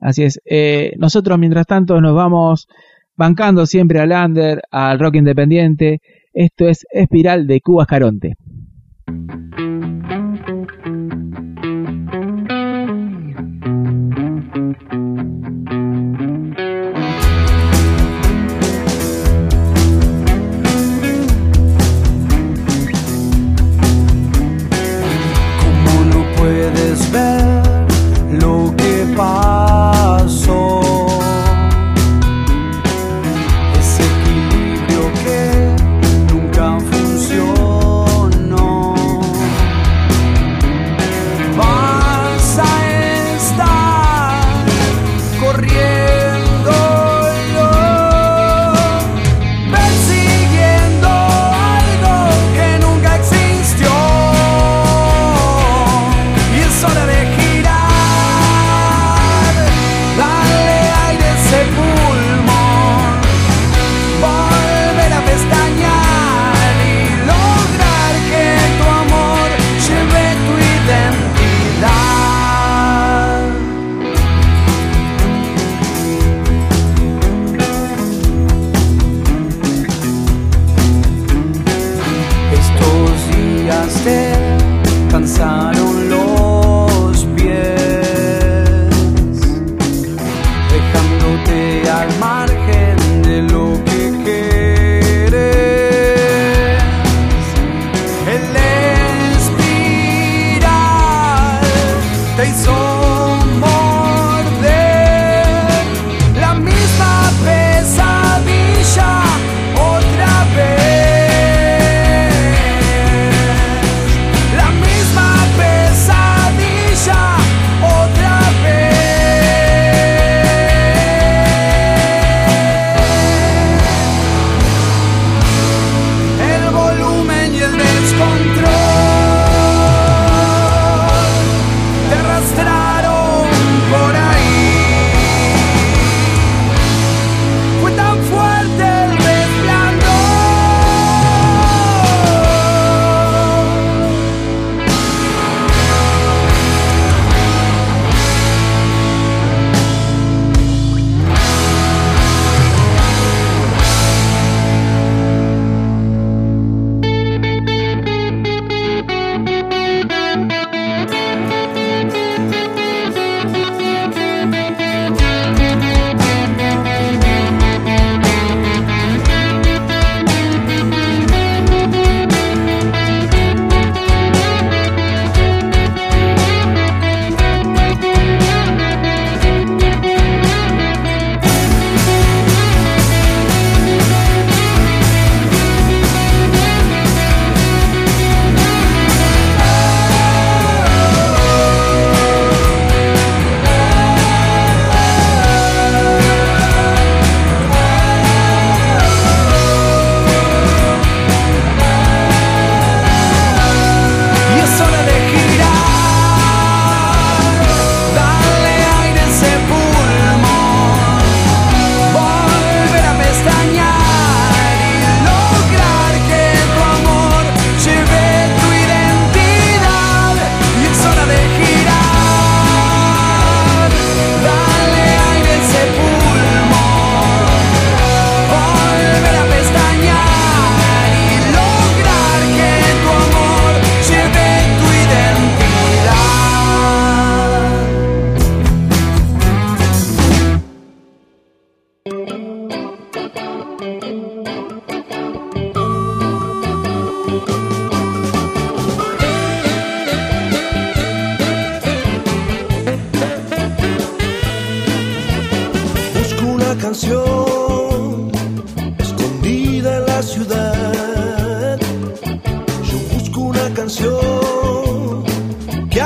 [0.00, 0.40] Así es.
[0.44, 2.68] Eh, nosotros, mientras tanto, nos vamos
[3.16, 6.00] bancando siempre al under, al rock independiente.
[6.32, 8.34] Esto es Espiral de Cuba Caronte.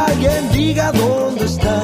[0.07, 1.81] Alguien diga dónde está.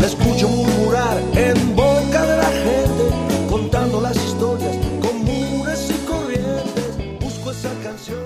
[0.00, 7.20] La escucho murmurar en boca de la gente, contando las historias comunes y corrientes.
[7.20, 8.18] Busco esa canción.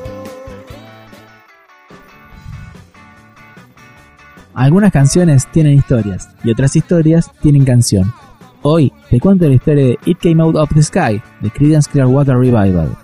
[4.54, 8.12] Algunas canciones tienen historias y otras historias tienen canción.
[8.62, 12.36] Hoy te cuento la historia de It Came Out of the Sky de Creedence Clearwater
[12.36, 12.94] Revival.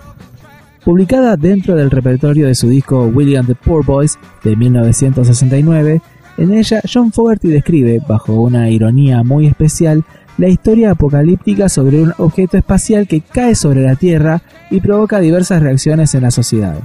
[0.87, 6.01] Publicada dentro del repertorio de su disco William the Poor Boys de 1969,
[6.39, 10.05] en ella John Fogerty describe, bajo una ironía muy especial,
[10.39, 15.61] la historia apocalíptica sobre un objeto espacial que cae sobre la Tierra y provoca diversas
[15.61, 16.79] reacciones en la sociedad.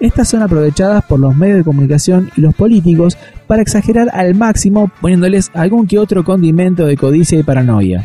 [0.00, 4.90] Estas son aprovechadas por los medios de comunicación y los políticos para exagerar al máximo
[5.00, 8.04] poniéndoles algún que otro condimento de codicia y paranoia.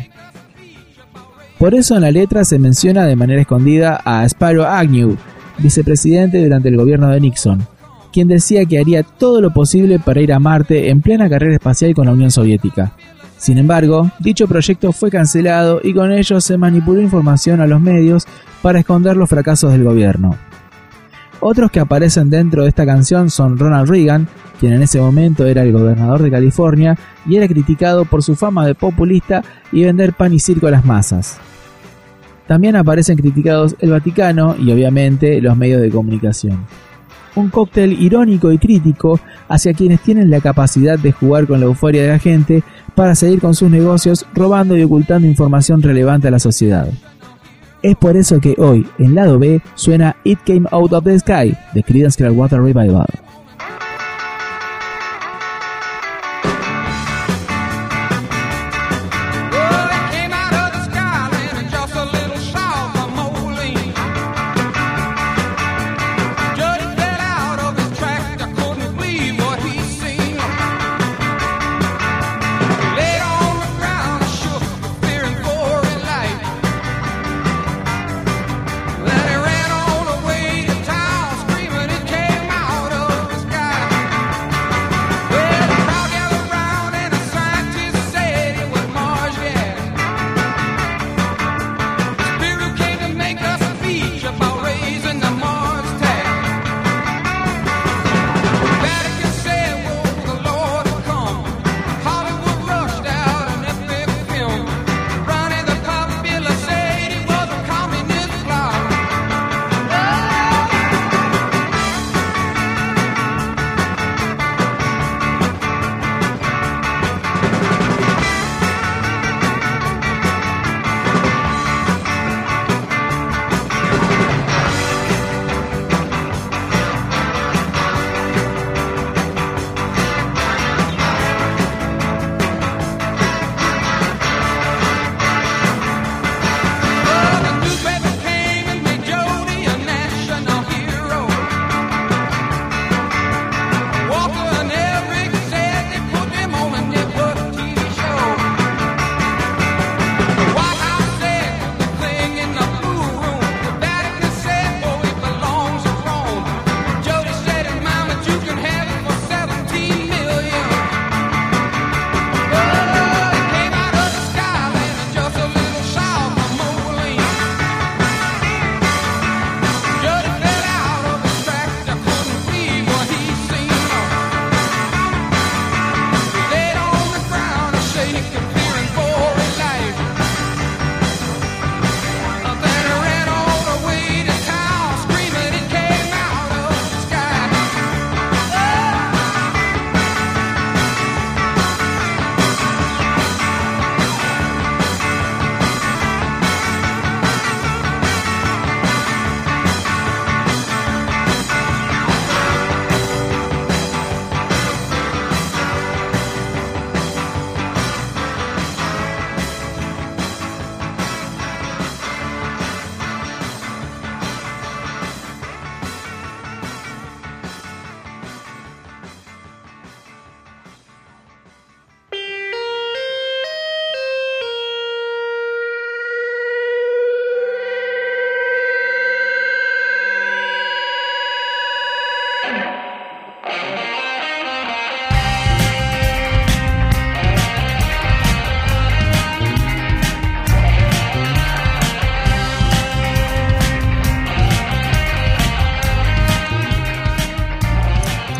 [1.58, 5.16] Por eso en la letra se menciona de manera escondida a Spiro Agnew,
[5.58, 7.66] vicepresidente durante el gobierno de Nixon,
[8.12, 11.94] quien decía que haría todo lo posible para ir a Marte en plena carrera espacial
[11.94, 12.92] con la Unión Soviética.
[13.38, 18.26] Sin embargo, dicho proyecto fue cancelado y con ello se manipuló información a los medios
[18.62, 20.36] para esconder los fracasos del gobierno.
[21.40, 24.28] Otros que aparecen dentro de esta canción son Ronald Reagan,
[24.60, 28.64] quien en ese momento era el gobernador de California y era criticado por su fama
[28.64, 29.42] de populista
[29.72, 31.38] y vender pan y circo a las masas.
[32.48, 36.64] También aparecen criticados el Vaticano y obviamente los medios de comunicación.
[37.36, 42.02] Un cóctel irónico y crítico hacia quienes tienen la capacidad de jugar con la euforia
[42.02, 42.62] de la gente
[42.94, 46.88] para seguir con sus negocios robando y ocultando información relevante a la sociedad.
[47.82, 51.54] Es por eso que hoy, en lado B, suena It Came Out of the Sky
[51.74, 53.06] de Creedence Clearwater Revival.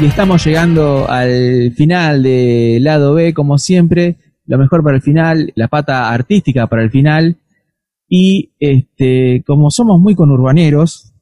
[0.00, 4.16] Y estamos llegando al final de lado B, como siempre.
[4.46, 7.36] Lo mejor para el final, la pata artística para el final.
[8.08, 11.12] Y este, como somos muy conurbaneros,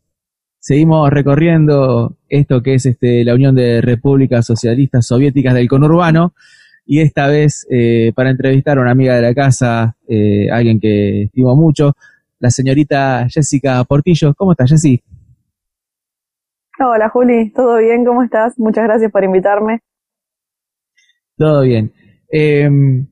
[0.58, 6.34] seguimos recorriendo esto que es este, la Unión de Repúblicas Socialistas Soviéticas del Conurbano.
[6.84, 11.22] Y esta vez, eh, para entrevistar a una amiga de la casa, eh, alguien que
[11.22, 11.96] estimo mucho,
[12.38, 14.34] la señorita Jessica Portillo.
[14.34, 15.02] ¿Cómo estás, Jessy?
[16.78, 18.04] Hola Juli, ¿todo bien?
[18.04, 18.58] ¿Cómo estás?
[18.58, 19.80] Muchas gracias por invitarme.
[21.38, 21.90] Todo bien.
[22.30, 23.08] Eh, en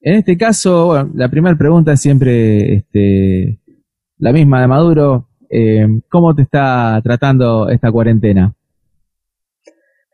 [0.00, 3.60] este caso, bueno, la primera pregunta es siempre este,
[4.18, 5.28] la misma de Maduro.
[5.48, 8.52] Eh, ¿Cómo te está tratando esta cuarentena?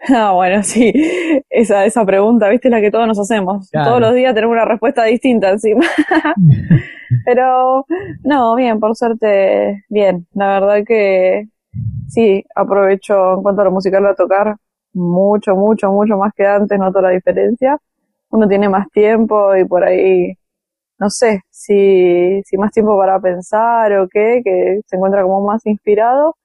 [0.09, 0.95] Ah, bueno, sí,
[1.51, 3.69] esa, esa pregunta, viste, es la que todos nos hacemos.
[3.71, 3.91] Claro.
[3.91, 5.85] Todos los días tenemos una respuesta distinta encima.
[7.27, 7.85] Pero,
[8.25, 10.27] no, bien, por suerte, bien.
[10.33, 11.51] La verdad que
[12.09, 14.57] sí, aprovecho en cuanto a lo musical a tocar
[14.93, 17.79] mucho, mucho, mucho más que antes, noto la diferencia.
[18.31, 20.35] Uno tiene más tiempo y por ahí,
[20.99, 25.65] no sé, si, si más tiempo para pensar o qué, que se encuentra como más
[25.67, 26.37] inspirado.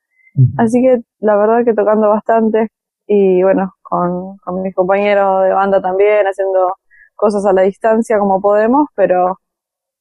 [0.58, 2.68] Así que la verdad que tocando bastante
[3.08, 6.76] y bueno, con, con mis compañeros de banda también, haciendo
[7.16, 9.40] cosas a la distancia como podemos, pero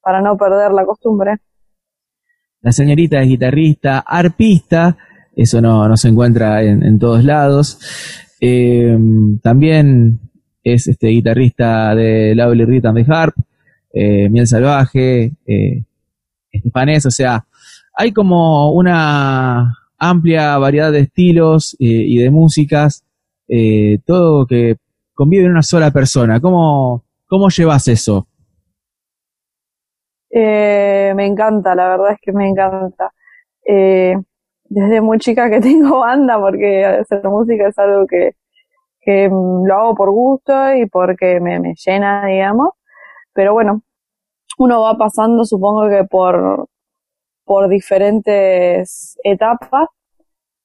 [0.01, 1.37] para no perder la costumbre.
[2.61, 4.97] La señorita es guitarrista, arpista,
[5.35, 7.79] eso no, no se encuentra en, en todos lados.
[8.39, 8.97] Eh,
[9.41, 10.19] también
[10.63, 13.35] es este guitarrista de Lovely Rhythm the Harp,
[13.93, 15.83] eh, Miel Salvaje, eh,
[16.51, 17.45] Estefanés, o sea,
[17.95, 23.03] hay como una amplia variedad de estilos eh, y de músicas,
[23.47, 24.77] eh, todo que
[25.13, 26.39] convive en una sola persona.
[26.39, 28.27] ¿Cómo, cómo llevas eso?
[30.31, 33.13] Me encanta, la verdad es que me encanta.
[34.75, 38.31] Desde muy chica que tengo banda, porque hacer música es algo que,
[39.01, 42.71] que lo hago por gusto y porque me, me llena, digamos.
[43.33, 43.81] Pero bueno,
[44.59, 46.67] uno va pasando, supongo que por,
[47.45, 49.89] por diferentes etapas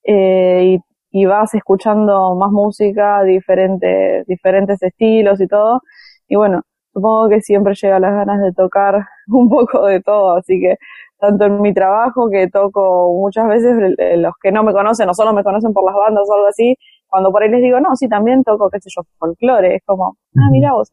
[0.05, 0.79] eh,
[1.13, 5.83] y, y vas escuchando más música, diferentes, diferentes estilos y todo.
[6.29, 10.61] Y bueno, supongo que siempre llega las ganas de tocar un poco de todo, así
[10.61, 10.79] que
[11.21, 15.15] tanto en mi trabajo que toco muchas veces, eh, los que no me conocen o
[15.15, 16.77] solo me conocen por las bandas o algo así,
[17.09, 20.17] cuando por ahí les digo, no, sí, también toco, qué sé yo, folclore, es como,
[20.37, 20.93] ah, mira vos.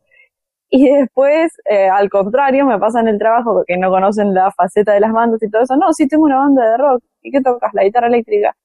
[0.69, 4.93] Y después, eh, al contrario, me pasa en el trabajo que no conocen la faceta
[4.93, 7.41] de las bandas y todo eso, no, sí tengo una banda de rock, ¿y qué
[7.41, 7.73] tocas?
[7.73, 8.55] La guitarra eléctrica.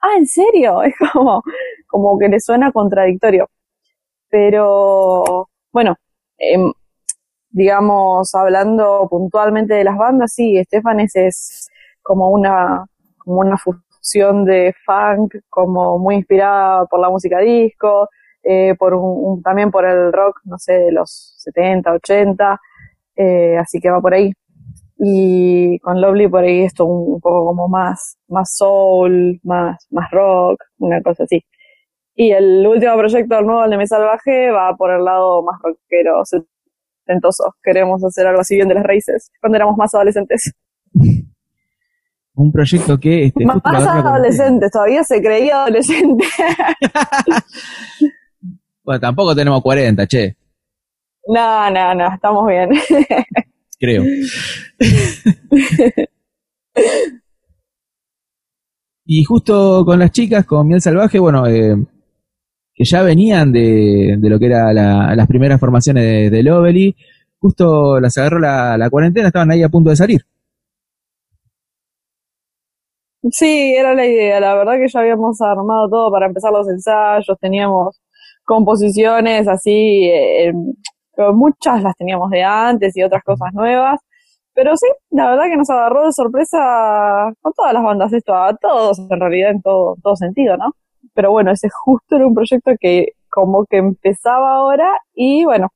[0.00, 0.82] Ah, ¿en serio?
[0.84, 1.42] Es como,
[1.88, 3.48] como que le suena contradictorio.
[4.30, 5.96] Pero, bueno,
[6.38, 6.72] em,
[7.56, 11.70] digamos, hablando puntualmente de las bandas, sí, Estefanes es
[12.02, 12.84] como una,
[13.16, 18.10] como una fusión de funk, como muy inspirada por la música disco,
[18.42, 22.60] eh, por un, también por el rock, no sé, de los 70, 80,
[23.16, 24.32] eh, así que va por ahí.
[24.98, 30.10] Y con Lovely por ahí esto un, un poco como más, más soul, más, más
[30.10, 31.42] rock, una cosa así.
[32.14, 35.60] Y el último proyecto, el nuevo, el de Me Salvaje, va por el lado más
[35.62, 36.22] rockero,
[37.06, 37.54] setentoso.
[37.62, 40.52] Queremos hacer algo así bien de las raíces, cuando éramos más adolescentes.
[42.34, 46.24] Un proyecto que este, Más adolescentes, todavía se creía adolescente.
[48.84, 50.36] Bueno, tampoco tenemos 40, che,
[51.26, 52.70] no, no, no, estamos bien.
[53.80, 54.04] creo.
[59.04, 61.74] y justo con las chicas, con Miel Salvaje, bueno, eh,
[62.76, 66.96] que ya venían de, de lo que era la- las primeras formaciones de, de Lovely,
[67.40, 70.22] justo las agarró la, la cuarentena, estaban ahí a punto de salir.
[73.30, 74.40] Sí, era la idea.
[74.40, 78.00] La verdad que ya habíamos armado todo para empezar los ensayos, teníamos
[78.44, 80.52] composiciones así, eh,
[81.34, 83.98] muchas las teníamos de antes y otras cosas nuevas.
[84.54, 86.58] Pero sí, la verdad que nos agarró de sorpresa
[87.42, 90.72] con todas las bandas, esto a todos en realidad, en todo, todo sentido, ¿no?
[91.16, 95.68] Pero bueno, ese justo era un proyecto que como que empezaba ahora y bueno,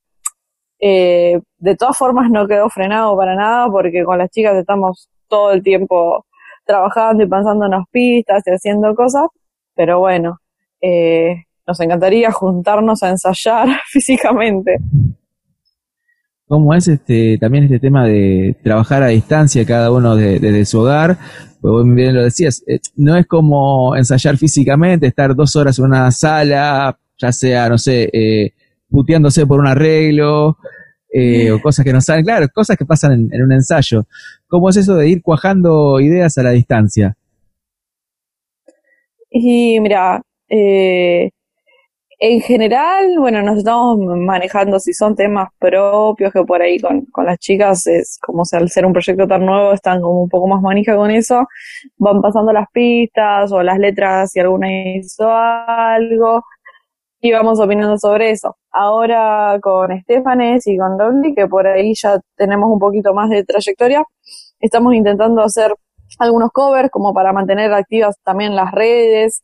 [0.79, 5.51] eh, de todas formas no quedó frenado para nada porque con las chicas estamos todo
[5.51, 6.25] el tiempo
[6.63, 9.27] trabajando y pensando en las pistas y haciendo cosas,
[9.75, 10.37] pero bueno,
[10.79, 14.77] eh, nos encantaría juntarnos a ensayar físicamente.
[16.51, 20.81] ¿Cómo es este también este tema de trabajar a distancia cada uno de- desde su
[20.81, 21.17] hogar?
[21.61, 26.11] Pues bien lo decías, eh, no es como ensayar físicamente, estar dos horas en una
[26.11, 28.51] sala, ya sea, no sé, eh,
[28.89, 30.57] puteándose por un arreglo,
[31.13, 34.05] eh, o cosas que no saben, claro, cosas que pasan en, en un ensayo.
[34.49, 37.15] ¿Cómo es eso de ir cuajando ideas a la distancia?
[39.29, 41.29] Y mira, eh,
[42.23, 47.25] En general, bueno, nos estamos manejando si son temas propios que por ahí con, con
[47.25, 50.47] las chicas es como si al ser un proyecto tan nuevo están como un poco
[50.47, 51.47] más manija con eso,
[51.97, 54.67] van pasando las pistas o las letras si alguna
[54.97, 56.43] hizo algo
[57.21, 58.55] y vamos opinando sobre eso.
[58.71, 63.43] Ahora con Estefanes y con Lovely, que por ahí ya tenemos un poquito más de
[63.43, 64.03] trayectoria,
[64.59, 65.73] estamos intentando hacer
[66.19, 69.41] algunos covers como para mantener activas también las redes,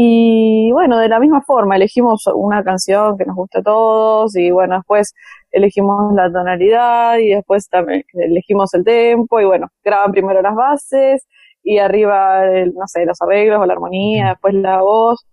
[0.00, 4.52] y bueno, de la misma forma, elegimos una canción que nos guste a todos y
[4.52, 5.12] bueno, después
[5.50, 11.26] elegimos la tonalidad y después también elegimos el tempo y bueno, graban primero las bases
[11.64, 15.26] y arriba, el, no sé, los arreglos o la armonía, después la voz.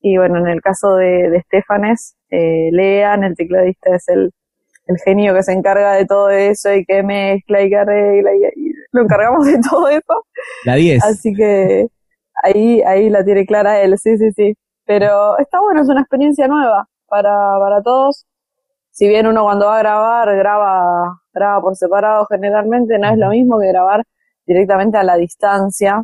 [0.00, 4.30] Y bueno, en el caso de, de Estefanes, eh, Lean, el tecladista es el,
[4.86, 8.38] el genio que se encarga de todo eso y que mezcla y que arregla y,
[8.62, 10.24] y lo encargamos de todo eso.
[10.64, 11.04] La 10.
[11.04, 11.88] Así que
[12.42, 14.54] ahí, ahí la tiene clara él, sí, sí, sí.
[14.84, 18.26] Pero está bueno, es una experiencia nueva para, para todos.
[18.90, 23.30] Si bien uno cuando va a grabar, graba, graba por separado generalmente, no es lo
[23.30, 24.04] mismo que grabar
[24.46, 26.02] directamente a la distancia,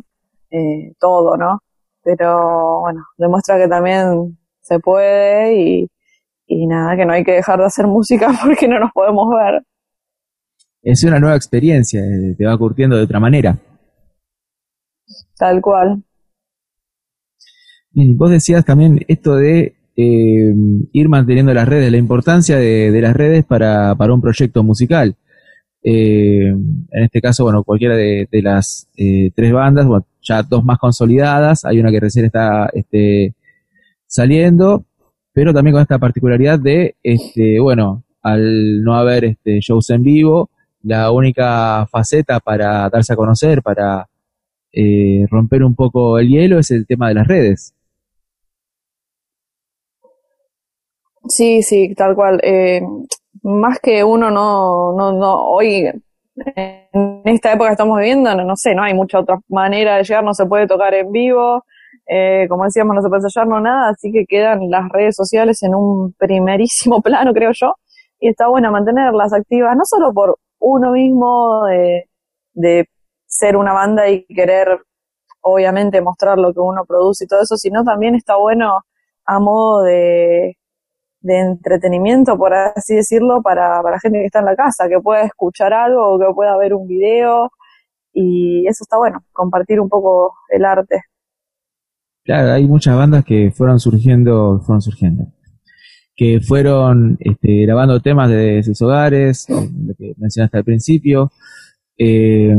[0.51, 1.59] eh, todo, ¿no?
[2.03, 5.91] Pero bueno, demuestra que también se puede y,
[6.45, 9.63] y nada, que no hay que dejar de hacer música porque no nos podemos ver.
[10.81, 13.57] Es una nueva experiencia, eh, te va curtiendo de otra manera.
[15.37, 16.03] Tal cual.
[17.93, 20.53] Vos decías también esto de eh,
[20.91, 25.15] ir manteniendo las redes, la importancia de, las redes para, un proyecto musical.
[25.83, 30.63] Eh, en este caso, bueno, cualquiera de, de las eh, tres bandas, bueno, ya dos
[30.63, 33.35] más consolidadas, hay una que recién está este,
[34.07, 34.85] saliendo,
[35.33, 40.49] pero también con esta particularidad de, este, bueno, al no haber este, shows en vivo,
[40.81, 44.07] la única faceta para darse a conocer, para
[44.71, 47.72] eh, romper un poco el hielo, es el tema de las redes.
[51.27, 52.39] Sí, sí, tal cual.
[52.43, 52.81] Eh,
[53.43, 55.89] más que uno no, no, no, hoy,
[56.35, 60.23] en esta época estamos viviendo, no, no sé, no hay mucha otra manera de llegar,
[60.23, 61.65] no se puede tocar en vivo,
[62.07, 65.61] eh, como decíamos, no se puede ensayar, no nada, así que quedan las redes sociales
[65.63, 67.75] en un primerísimo plano, creo yo,
[68.19, 72.09] y está bueno mantenerlas activas, no solo por uno mismo de,
[72.53, 72.87] de
[73.25, 74.79] ser una banda y querer,
[75.41, 78.81] obviamente, mostrar lo que uno produce y todo eso, sino también está bueno
[79.25, 80.57] a modo de,
[81.23, 85.23] de entretenimiento, por así decirlo, para, para gente que está en la casa, que pueda
[85.23, 87.49] escuchar algo o que pueda ver un video.
[88.13, 91.01] Y eso está bueno, compartir un poco el arte.
[92.23, 95.25] Claro, hay muchas bandas que fueron surgiendo, fueron surgiendo,
[96.15, 101.31] que fueron este, grabando temas de sus hogares, lo que mencionaste al principio,
[101.97, 102.55] eh,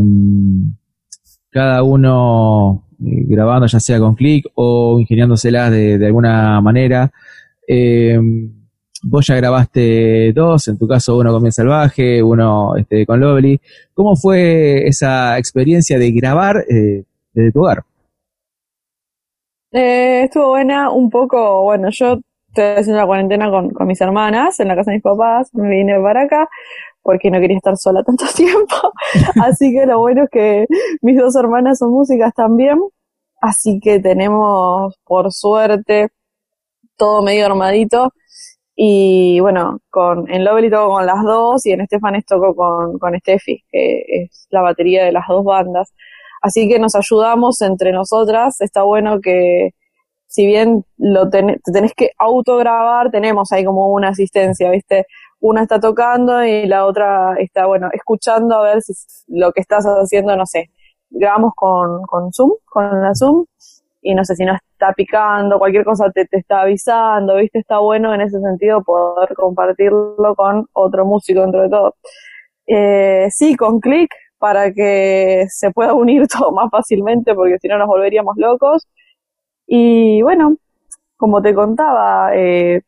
[1.50, 7.12] cada uno eh, grabando ya sea con clic o ingeniándoselas de alguna manera.
[7.66, 8.18] Eh,
[9.02, 13.60] vos ya grabaste dos, en tu caso uno con Bien Salvaje, uno este, con Lovely.
[13.92, 17.84] ¿Cómo fue esa experiencia de grabar eh, desde tu hogar?
[19.72, 24.60] Eh, estuvo buena un poco, bueno, yo estoy haciendo la cuarentena con, con mis hermanas
[24.60, 26.48] en la casa de mis papás, me vine para acá
[27.04, 28.74] porque no quería estar sola tanto tiempo.
[29.44, 30.66] así que lo bueno es que
[31.02, 32.80] mis dos hermanas son músicas también,
[33.40, 36.08] así que tenemos, por suerte,
[36.96, 38.12] todo medio armadito.
[38.76, 43.18] Y bueno, con, en Lovely toco con las dos y en Estefanes toco con, con
[43.20, 45.92] Steffi, que es la batería de las dos bandas.
[46.42, 48.60] Así que nos ayudamos entre nosotras.
[48.60, 49.70] Está bueno que,
[50.26, 55.06] si bien lo ten, te tenés que autograbar, tenemos ahí como una asistencia, ¿viste?
[55.40, 58.92] Una está tocando y la otra está, bueno, escuchando a ver si
[59.28, 60.70] lo que estás haciendo, no sé.
[61.10, 63.44] Grabamos con, con Zoom, con la Zoom,
[64.04, 67.60] y no sé si no está picando, cualquier cosa te, te está avisando, ¿viste?
[67.60, 71.94] Está bueno en ese sentido poder compartirlo con otro músico dentro de todo.
[72.66, 77.78] Eh, sí, con clic, para que se pueda unir todo más fácilmente, porque si no
[77.78, 78.86] nos volveríamos locos.
[79.66, 80.56] Y bueno,
[81.16, 82.82] como te contaba, eh,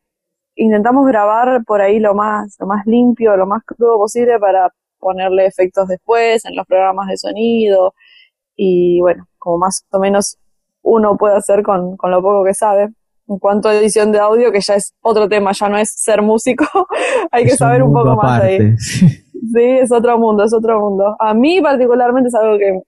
[0.56, 5.46] intentamos grabar por ahí lo más, lo más limpio, lo más crudo posible para ponerle
[5.46, 7.94] efectos después en los programas de sonido.
[8.56, 10.38] Y bueno, como más o menos
[10.86, 12.88] uno puede hacer con, con lo poco que sabe.
[13.28, 16.22] En cuanto a edición de audio, que ya es otro tema, ya no es ser
[16.22, 16.64] músico,
[17.32, 18.58] hay que Es saber un, poco más ahí.
[19.52, 21.14] Sí, es otro mundo, es otro mundo.
[21.20, 22.80] A mí particularmente es algo que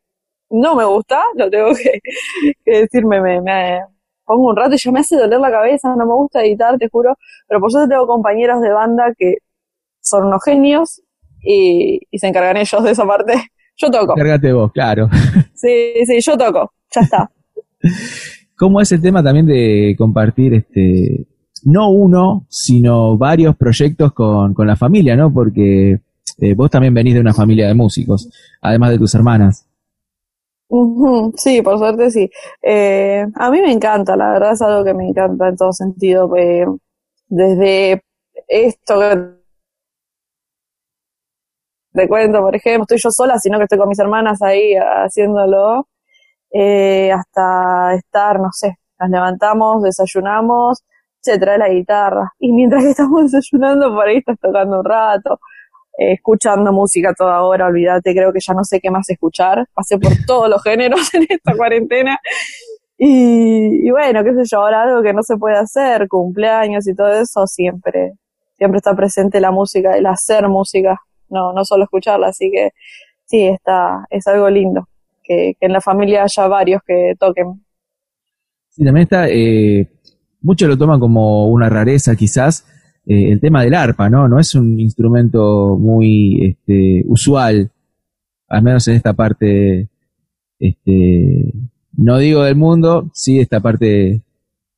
[0.50, 2.00] no me gusta, lo tengo que,
[2.64, 3.80] que decirme, me, me
[4.24, 6.88] pongo un rato y ya me hace doler la cabeza, no me gusta editar, te
[6.88, 9.36] juro, pero por suerte tengo compañeros de banda que
[10.00, 11.02] son unos genios
[11.42, 13.34] y, y se encargan ellos de esa parte.
[13.76, 15.08] Yo toco, Cárgate vos, claro.
[15.54, 17.30] sí, sí, yo toco, ya está.
[18.56, 21.26] ¿Cómo es el tema también de compartir este
[21.64, 25.32] no uno, sino varios proyectos con, con la familia, ¿no?
[25.32, 26.00] Porque
[26.38, 29.66] eh, vos también venís de una familia de músicos, además de tus hermanas.
[31.36, 32.30] Sí, por suerte sí.
[32.62, 36.34] Eh, a mí me encanta, la verdad es algo que me encanta en todo sentido.
[36.36, 36.66] eh,
[37.28, 38.02] desde
[38.46, 39.38] esto que
[41.92, 45.88] te cuento, por ejemplo, estoy yo sola, sino que estoy con mis hermanas ahí haciéndolo,
[46.50, 50.84] eh, hasta estar, no sé, nos levantamos, desayunamos,
[51.20, 55.40] se trae la guitarra, y mientras que estamos desayunando, por ahí estás tocando un rato,
[55.98, 59.98] eh, escuchando música toda hora, olvídate, creo que ya no sé qué más escuchar, pasé
[59.98, 62.18] por todos los géneros en esta cuarentena,
[62.96, 66.94] y, y bueno, qué sé yo, ahora algo que no se puede hacer, cumpleaños y
[66.94, 68.14] todo eso, siempre,
[68.56, 72.70] siempre está presente la música, el hacer música, no, no solo escucharla, así que
[73.24, 74.88] sí, está, es algo lindo,
[75.28, 77.62] que, que en la familia haya varios que toquen.
[78.70, 79.88] Sí, también está, eh,
[80.40, 82.66] muchos lo toman como una rareza quizás,
[83.06, 84.28] eh, el tema del arpa, ¿no?
[84.28, 87.70] No es un instrumento muy este, usual,
[88.48, 89.88] al menos en esta parte,
[90.58, 91.52] este,
[91.96, 94.22] no digo del mundo, sí esta parte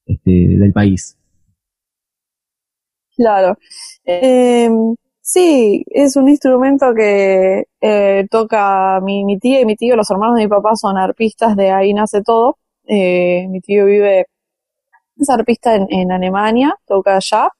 [0.07, 1.17] este, del país.
[3.17, 3.59] Claro.
[4.05, 4.69] Eh,
[5.33, 10.37] sí, es un instrumento que eh, toca mi, mi tía y mi tío, los hermanos
[10.37, 12.59] de mi papá son arpistas, de ahí nace todo.
[12.87, 14.26] Eh, mi tío vive,
[15.16, 17.51] es arpista en, en Alemania, toca allá.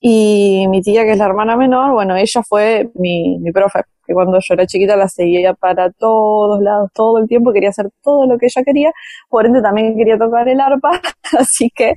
[0.00, 4.12] Y mi tía, que es la hermana menor, bueno, ella fue mi, mi profe, que
[4.14, 8.26] cuando yo era chiquita la seguía para todos lados, todo el tiempo, quería hacer todo
[8.26, 8.92] lo que ella quería,
[9.30, 11.00] por ende también quería tocar el arpa,
[11.38, 11.94] así que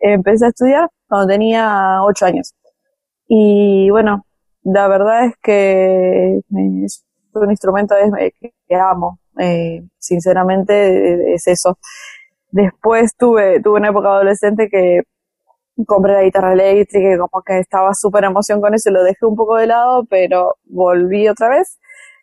[0.00, 2.54] empecé a estudiar cuando tenía ocho años.
[3.34, 4.26] Y bueno,
[4.64, 7.04] la verdad es que es
[7.34, 8.32] un instrumento es-
[8.68, 10.74] que, amo, eh, sinceramente
[11.32, 11.78] eh, es eso.
[12.50, 15.02] Después tuve, tuve una época adolescente que
[15.86, 19.26] compré la guitarra eléctrica y como que estaba súper emoción con eso y lo dejé
[19.26, 21.78] un poco de lado, pero volví otra vez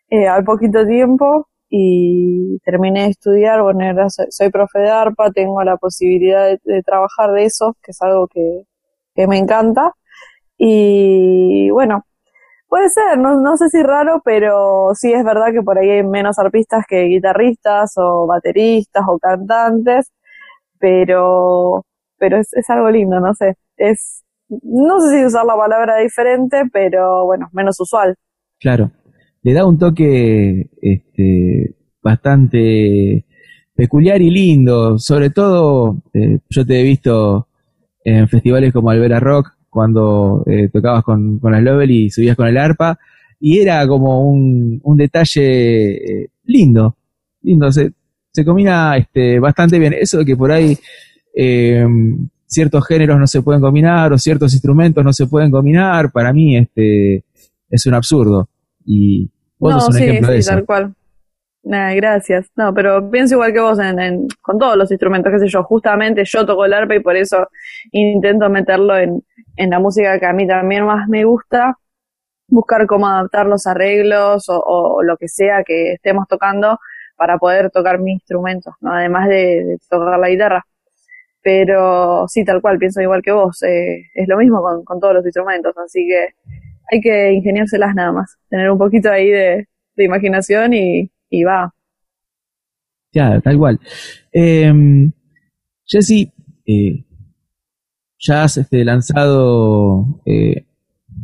[0.10, 5.32] eh, al poquito tiempo y terminé de estudiar, bueno, ahora soy, soy profe de arpa,
[5.32, 8.66] tengo la posibilidad de, de trabajar de eso, que es algo que,
[9.16, 9.94] que me encanta.
[10.62, 12.04] Y bueno,
[12.68, 16.04] puede ser, no, no sé si raro, pero sí es verdad que por ahí hay
[16.04, 20.12] menos arpistas que guitarristas o bateristas o cantantes,
[20.78, 21.86] pero,
[22.18, 26.64] pero es, es algo lindo, no sé, es, no sé si usar la palabra diferente,
[26.74, 28.16] pero bueno, menos usual.
[28.60, 28.92] Claro,
[29.42, 33.26] le da un toque este, bastante
[33.74, 37.48] peculiar y lindo, sobre todo eh, yo te he visto
[38.04, 42.48] en festivales como Albera Rock, cuando eh, tocabas con, con la Lovell y subías con
[42.48, 42.98] el arpa,
[43.40, 46.98] y era como un, un detalle eh, lindo,
[47.42, 47.92] lindo, se,
[48.32, 49.94] se combina este, bastante bien.
[49.94, 50.78] Eso de que por ahí
[51.34, 51.86] eh,
[52.46, 56.58] ciertos géneros no se pueden combinar o ciertos instrumentos no se pueden combinar, para mí
[56.58, 57.24] este,
[57.70, 58.50] es un absurdo.
[58.86, 60.52] Y vos no, sos un sí, ejemplo sí, de eso.
[60.52, 60.94] tal cual.
[61.64, 62.48] Nah, gracias.
[62.56, 65.64] No, pero pienso igual que vos en, en- con todos los instrumentos, qué sé yo.
[65.64, 67.48] Justamente yo toco el arpa y por eso
[67.92, 69.22] intento meterlo en,
[69.60, 71.78] en la música que a mí también más me gusta.
[72.48, 76.80] Buscar cómo adaptar los arreglos o, o lo que sea que estemos tocando
[77.18, 78.94] para poder tocar mis instrumentos, ¿no?
[78.94, 80.66] Además de, tocar la guitarra.
[81.42, 83.62] Pero sí, tal cual, pienso igual que vos.
[83.64, 86.30] eh, es lo mismo con, todos los instrumentos, así que
[86.92, 88.38] hay que ingeniárselas nada más.
[88.50, 91.74] Tener un poquito ahí de, de imaginación y, y va.
[93.12, 93.80] Claro, tal cual.
[94.32, 94.72] Eh,
[95.86, 96.32] Jessy,
[98.20, 100.66] ya has este, lanzado eh,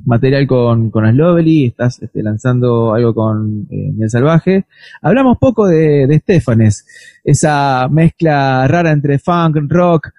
[0.06, 4.66] material con, con Aslovely, estás este, lanzando algo con eh, Salvaje.
[5.02, 6.86] Hablamos poco de, de Stefanes,
[7.24, 10.10] esa mezcla rara entre funk, rock.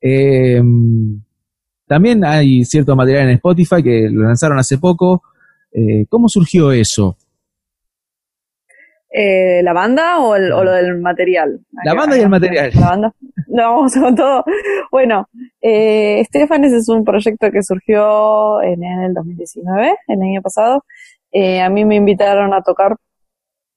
[0.00, 0.62] eh,
[1.86, 5.22] también hay cierto material en Spotify que lo lanzaron hace poco.
[5.70, 7.18] Eh, ¿Cómo surgió eso?
[9.14, 11.60] Eh, ¿La banda o, el- o lo del material?
[11.84, 12.70] La banda y el material.
[12.74, 13.12] La banda.
[13.48, 14.44] No, vamos con todo.
[14.90, 15.28] Bueno,
[15.60, 20.84] eh, Estefanes es un proyecto que surgió en, en el 2019, el año pasado.
[21.32, 22.96] Eh, a mí me invitaron a tocar.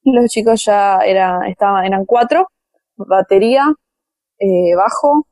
[0.04, 2.48] Los chicos ya era, estaban, eran cuatro,
[2.96, 3.64] batería,
[4.38, 5.26] eh, bajo,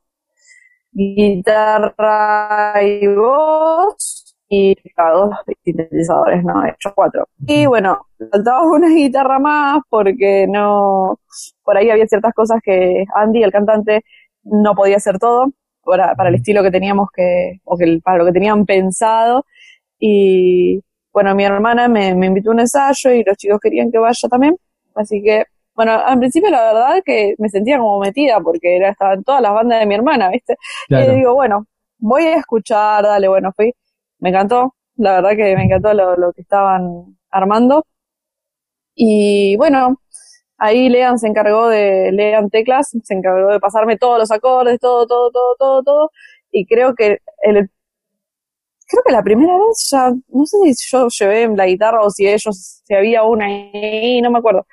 [0.91, 7.27] guitarra y voz y dos sintetizadores, no, hecho cuatro.
[7.47, 11.19] Y bueno, faltaba una guitarra más porque no,
[11.63, 14.03] por ahí había ciertas cosas que Andy, el cantante,
[14.43, 15.51] no podía hacer todo
[15.83, 19.45] para, para el estilo que teníamos que, o que para lo que tenían pensado.
[19.99, 20.81] Y
[21.11, 24.29] bueno, mi hermana me, me invitó a un ensayo y los chicos querían que vaya
[24.29, 24.55] también.
[24.93, 29.23] Así que, bueno, al principio la verdad que me sentía como metida porque era, estaban
[29.23, 30.55] todas las bandas de mi hermana, ¿viste?
[30.87, 31.11] Claro.
[31.11, 31.65] Y digo, bueno,
[31.97, 33.73] voy a escuchar, dale, bueno, fui,
[34.25, 37.85] me encantó, la verdad que me encantó lo, lo que estaban armando.
[38.95, 40.01] Y bueno,
[40.57, 45.05] ahí Lean se encargó de, Lean Teclas, se encargó de pasarme todos los acordes, todo,
[45.05, 46.11] todo, todo, todo, todo,
[46.51, 47.69] y creo que el,
[48.87, 52.27] creo que la primera vez ya, no sé si yo llevé la guitarra o si
[52.27, 54.65] ellos, si había una ahí, no me acuerdo,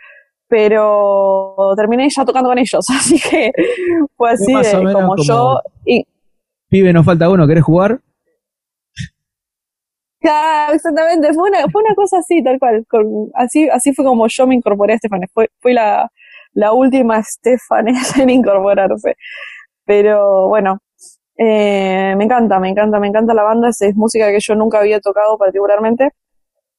[0.48, 3.52] pero terminé ya tocando con ellos, así que
[4.16, 6.06] fue así de como- yo, y
[6.70, 8.00] Pibe, nos falta uno, ¿querés jugar?
[10.22, 12.86] Claro, exactamente, fue una, fue una cosa así, tal cual.
[13.34, 15.30] Así, así fue como yo me incorporé a Stefanes.
[15.34, 16.08] Fue, fui la,
[16.54, 19.16] la última Stefanes en incorporarse.
[19.86, 20.78] Pero bueno,
[21.38, 23.68] eh, me encanta, me encanta, me encanta la banda.
[23.70, 26.10] Es, es música que yo nunca había tocado particularmente.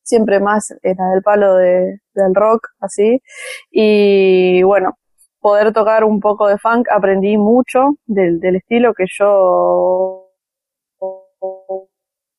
[0.03, 3.21] Siempre más era del palo de, del rock, así.
[3.71, 4.97] Y bueno,
[5.39, 10.12] poder tocar un poco de funk, aprendí mucho del, del estilo que yo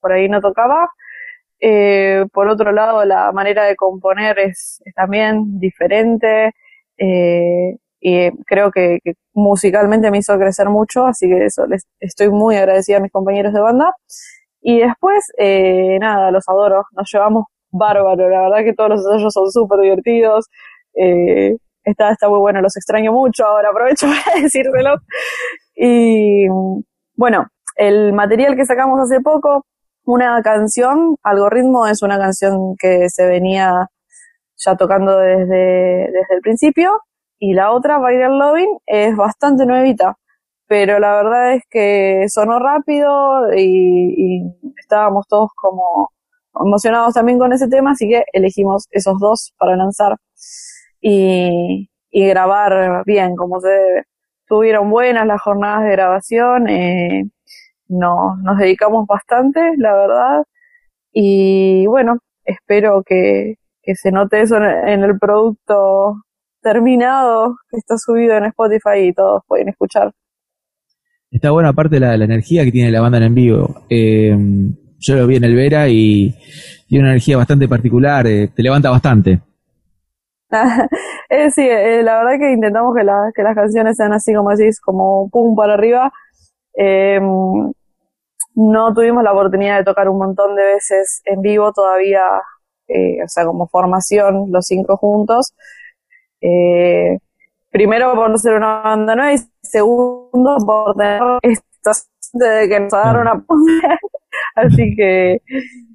[0.04, 0.90] por ahí no tocaba.
[1.60, 6.52] Eh, por otro lado, la manera de componer es, también diferente
[6.98, 8.98] eh, y creo que,
[9.32, 13.54] musicalmente me hizo crecer mucho, así que eso, les estoy muy agradecida a mis compañeros
[13.54, 13.94] de banda.
[14.60, 19.32] Y después, eh, nada, los adoro, nos llevamos bárbaro, la verdad que todos los ensayos
[19.32, 20.48] son súper divertidos.
[20.94, 24.96] Eh, está, está muy bueno, los extraño mucho, ahora aprovecho para decírselo.
[25.74, 26.46] Y
[27.16, 27.46] bueno,
[27.76, 29.64] el material que sacamos hace poco,
[30.04, 33.88] una canción, Algoritmo es una canción que se venía
[34.56, 37.00] ya tocando desde, desde el principio,
[37.38, 40.16] y la otra, Viral Loving, es bastante nuevita,
[40.66, 44.42] pero la verdad es que sonó rápido y,
[44.78, 46.10] estábamos todos como
[46.64, 50.16] emocionados también con ese tema, así que elegimos esos dos para lanzar
[51.00, 54.04] y, y grabar bien, como se debe.
[54.46, 57.24] Tuvieron buenas las jornadas de grabación, eh,
[57.88, 60.44] no, nos dedicamos bastante, la verdad,
[61.12, 66.16] y bueno, espero que, que se note eso en, el producto
[66.62, 70.12] terminado que está subido en Spotify y todos pueden escuchar.
[71.30, 73.82] Está bueno, aparte la, la energía que tiene la banda en vivo.
[73.90, 74.36] Eh,
[74.98, 76.34] yo lo vi en el Vera y
[76.88, 79.40] tiene una energía bastante particular, eh, te levanta bastante.
[81.28, 84.50] eh, sí, eh, la verdad que intentamos que, la- que las canciones sean así como
[84.50, 86.12] decís, como pum para arriba.
[86.76, 87.20] Eh,
[88.54, 92.22] no tuvimos la oportunidad de tocar un montón de veces en vivo todavía,
[92.88, 95.54] eh, o sea, como formación, los cinco juntos.
[96.40, 97.18] Eh,
[97.70, 101.92] primero por ser una banda nueva y segundo por tener esta
[102.34, 103.98] de que nos agarraron a poner.
[104.54, 105.38] Así que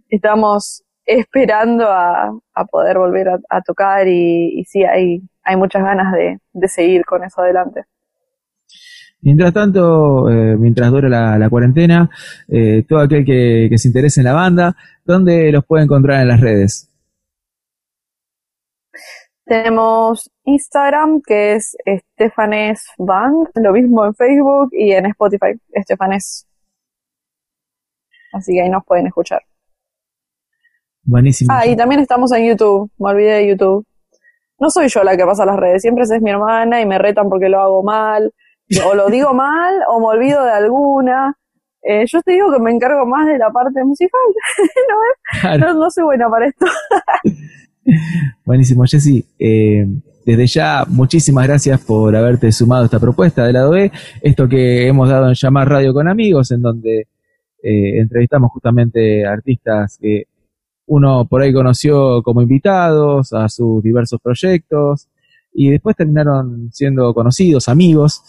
[0.09, 5.83] estamos esperando a, a poder volver a, a tocar y, y sí, hay, hay muchas
[5.83, 7.83] ganas de, de seguir con eso adelante.
[9.21, 12.09] Mientras tanto, eh, mientras dura la, la cuarentena,
[12.47, 16.27] eh, todo aquel que, que se interese en la banda, ¿dónde los puede encontrar en
[16.29, 16.89] las redes?
[19.45, 26.47] Tenemos Instagram, que es Estefanes Band, lo mismo en Facebook y en Spotify, Estefanes.
[28.31, 29.41] Así que ahí nos pueden escuchar.
[31.03, 31.51] Buenísimo.
[31.51, 33.85] Ah, y también estamos en YouTube, me olvidé de YouTube.
[34.59, 37.27] No soy yo la que pasa las redes, siempre es mi hermana y me retan
[37.27, 38.31] porque lo hago mal,
[38.85, 41.35] o lo digo mal, o me olvido de alguna.
[41.81, 44.19] Eh, yo te digo que me encargo más de la parte musical,
[44.89, 45.39] ¿no?
[45.41, 45.73] Claro.
[45.73, 46.65] No, no soy buena para esto.
[48.45, 49.25] Buenísimo, Jessy.
[49.39, 49.87] Eh,
[50.25, 53.91] desde ya, muchísimas gracias por haberte sumado a esta propuesta del lado B,
[54.21, 57.07] esto que hemos dado en llamar Radio con Amigos, en donde
[57.63, 60.25] eh, entrevistamos justamente artistas que
[60.85, 65.07] uno por ahí conoció como invitados a sus diversos proyectos
[65.53, 68.23] y después terminaron siendo conocidos, amigos.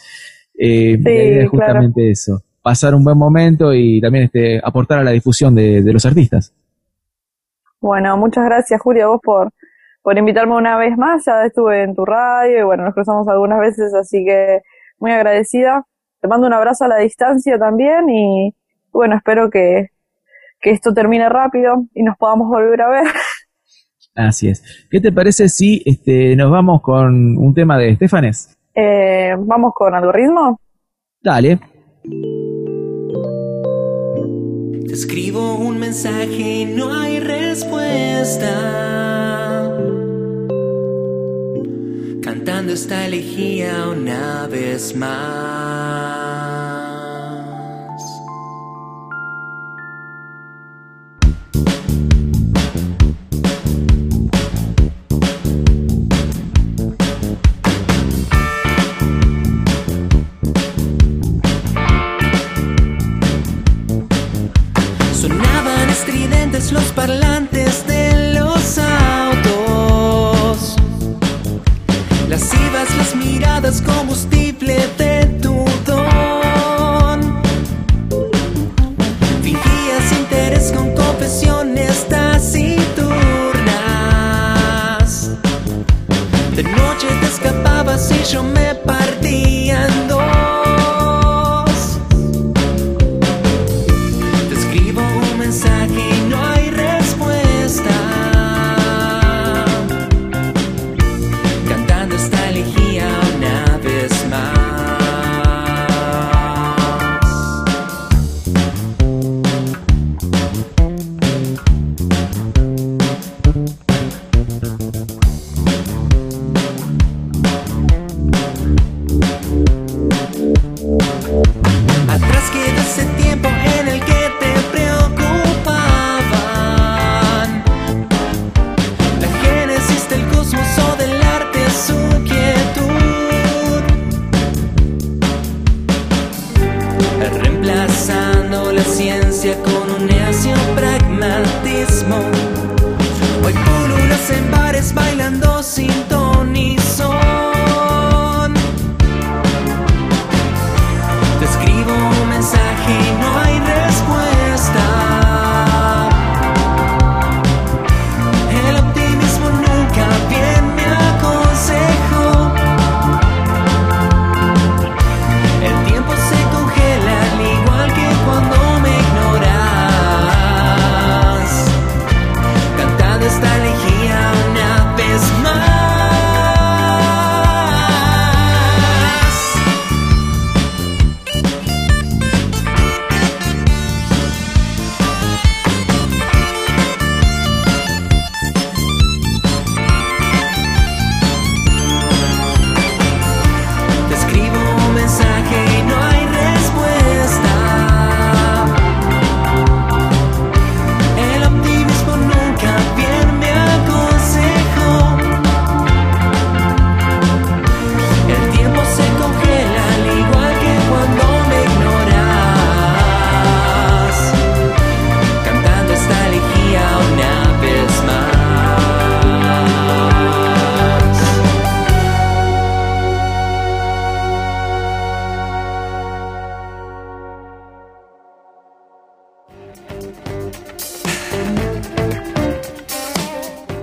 [0.59, 1.51] Eh, Sí, la idea es claro.
[1.51, 5.93] justamente eso, pasar un buen momento y también este, aportar a la difusión de, de
[5.93, 6.55] los artistas.
[7.81, 9.51] Bueno, muchas gracias Julia vos por,
[10.03, 13.59] por invitarme una vez más, ya estuve en tu radio y bueno, nos cruzamos algunas
[13.61, 14.61] veces, así que
[14.99, 15.85] muy agradecida.
[16.21, 18.55] Te mando un abrazo a la distancia también y
[18.93, 19.89] bueno, espero que,
[20.61, 23.05] que esto termine rápido y nos podamos volver a ver.
[24.15, 24.63] Así es.
[24.91, 28.57] ¿Qué te parece si este, nos vamos con un tema de Estefanes?
[28.75, 30.61] Eh, Vamos con algoritmo.
[31.23, 31.59] Dale.
[34.87, 38.49] Te escribo un mensaje y no hay respuesta.
[42.23, 46.39] Cantando esta elegía una vez más.
[73.71, 74.39] Es combustible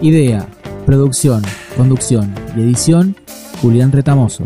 [0.08, 0.48] Idea,
[0.86, 1.42] producción,
[1.76, 3.14] conducción y edición,
[3.62, 4.46] Julián Retamoso.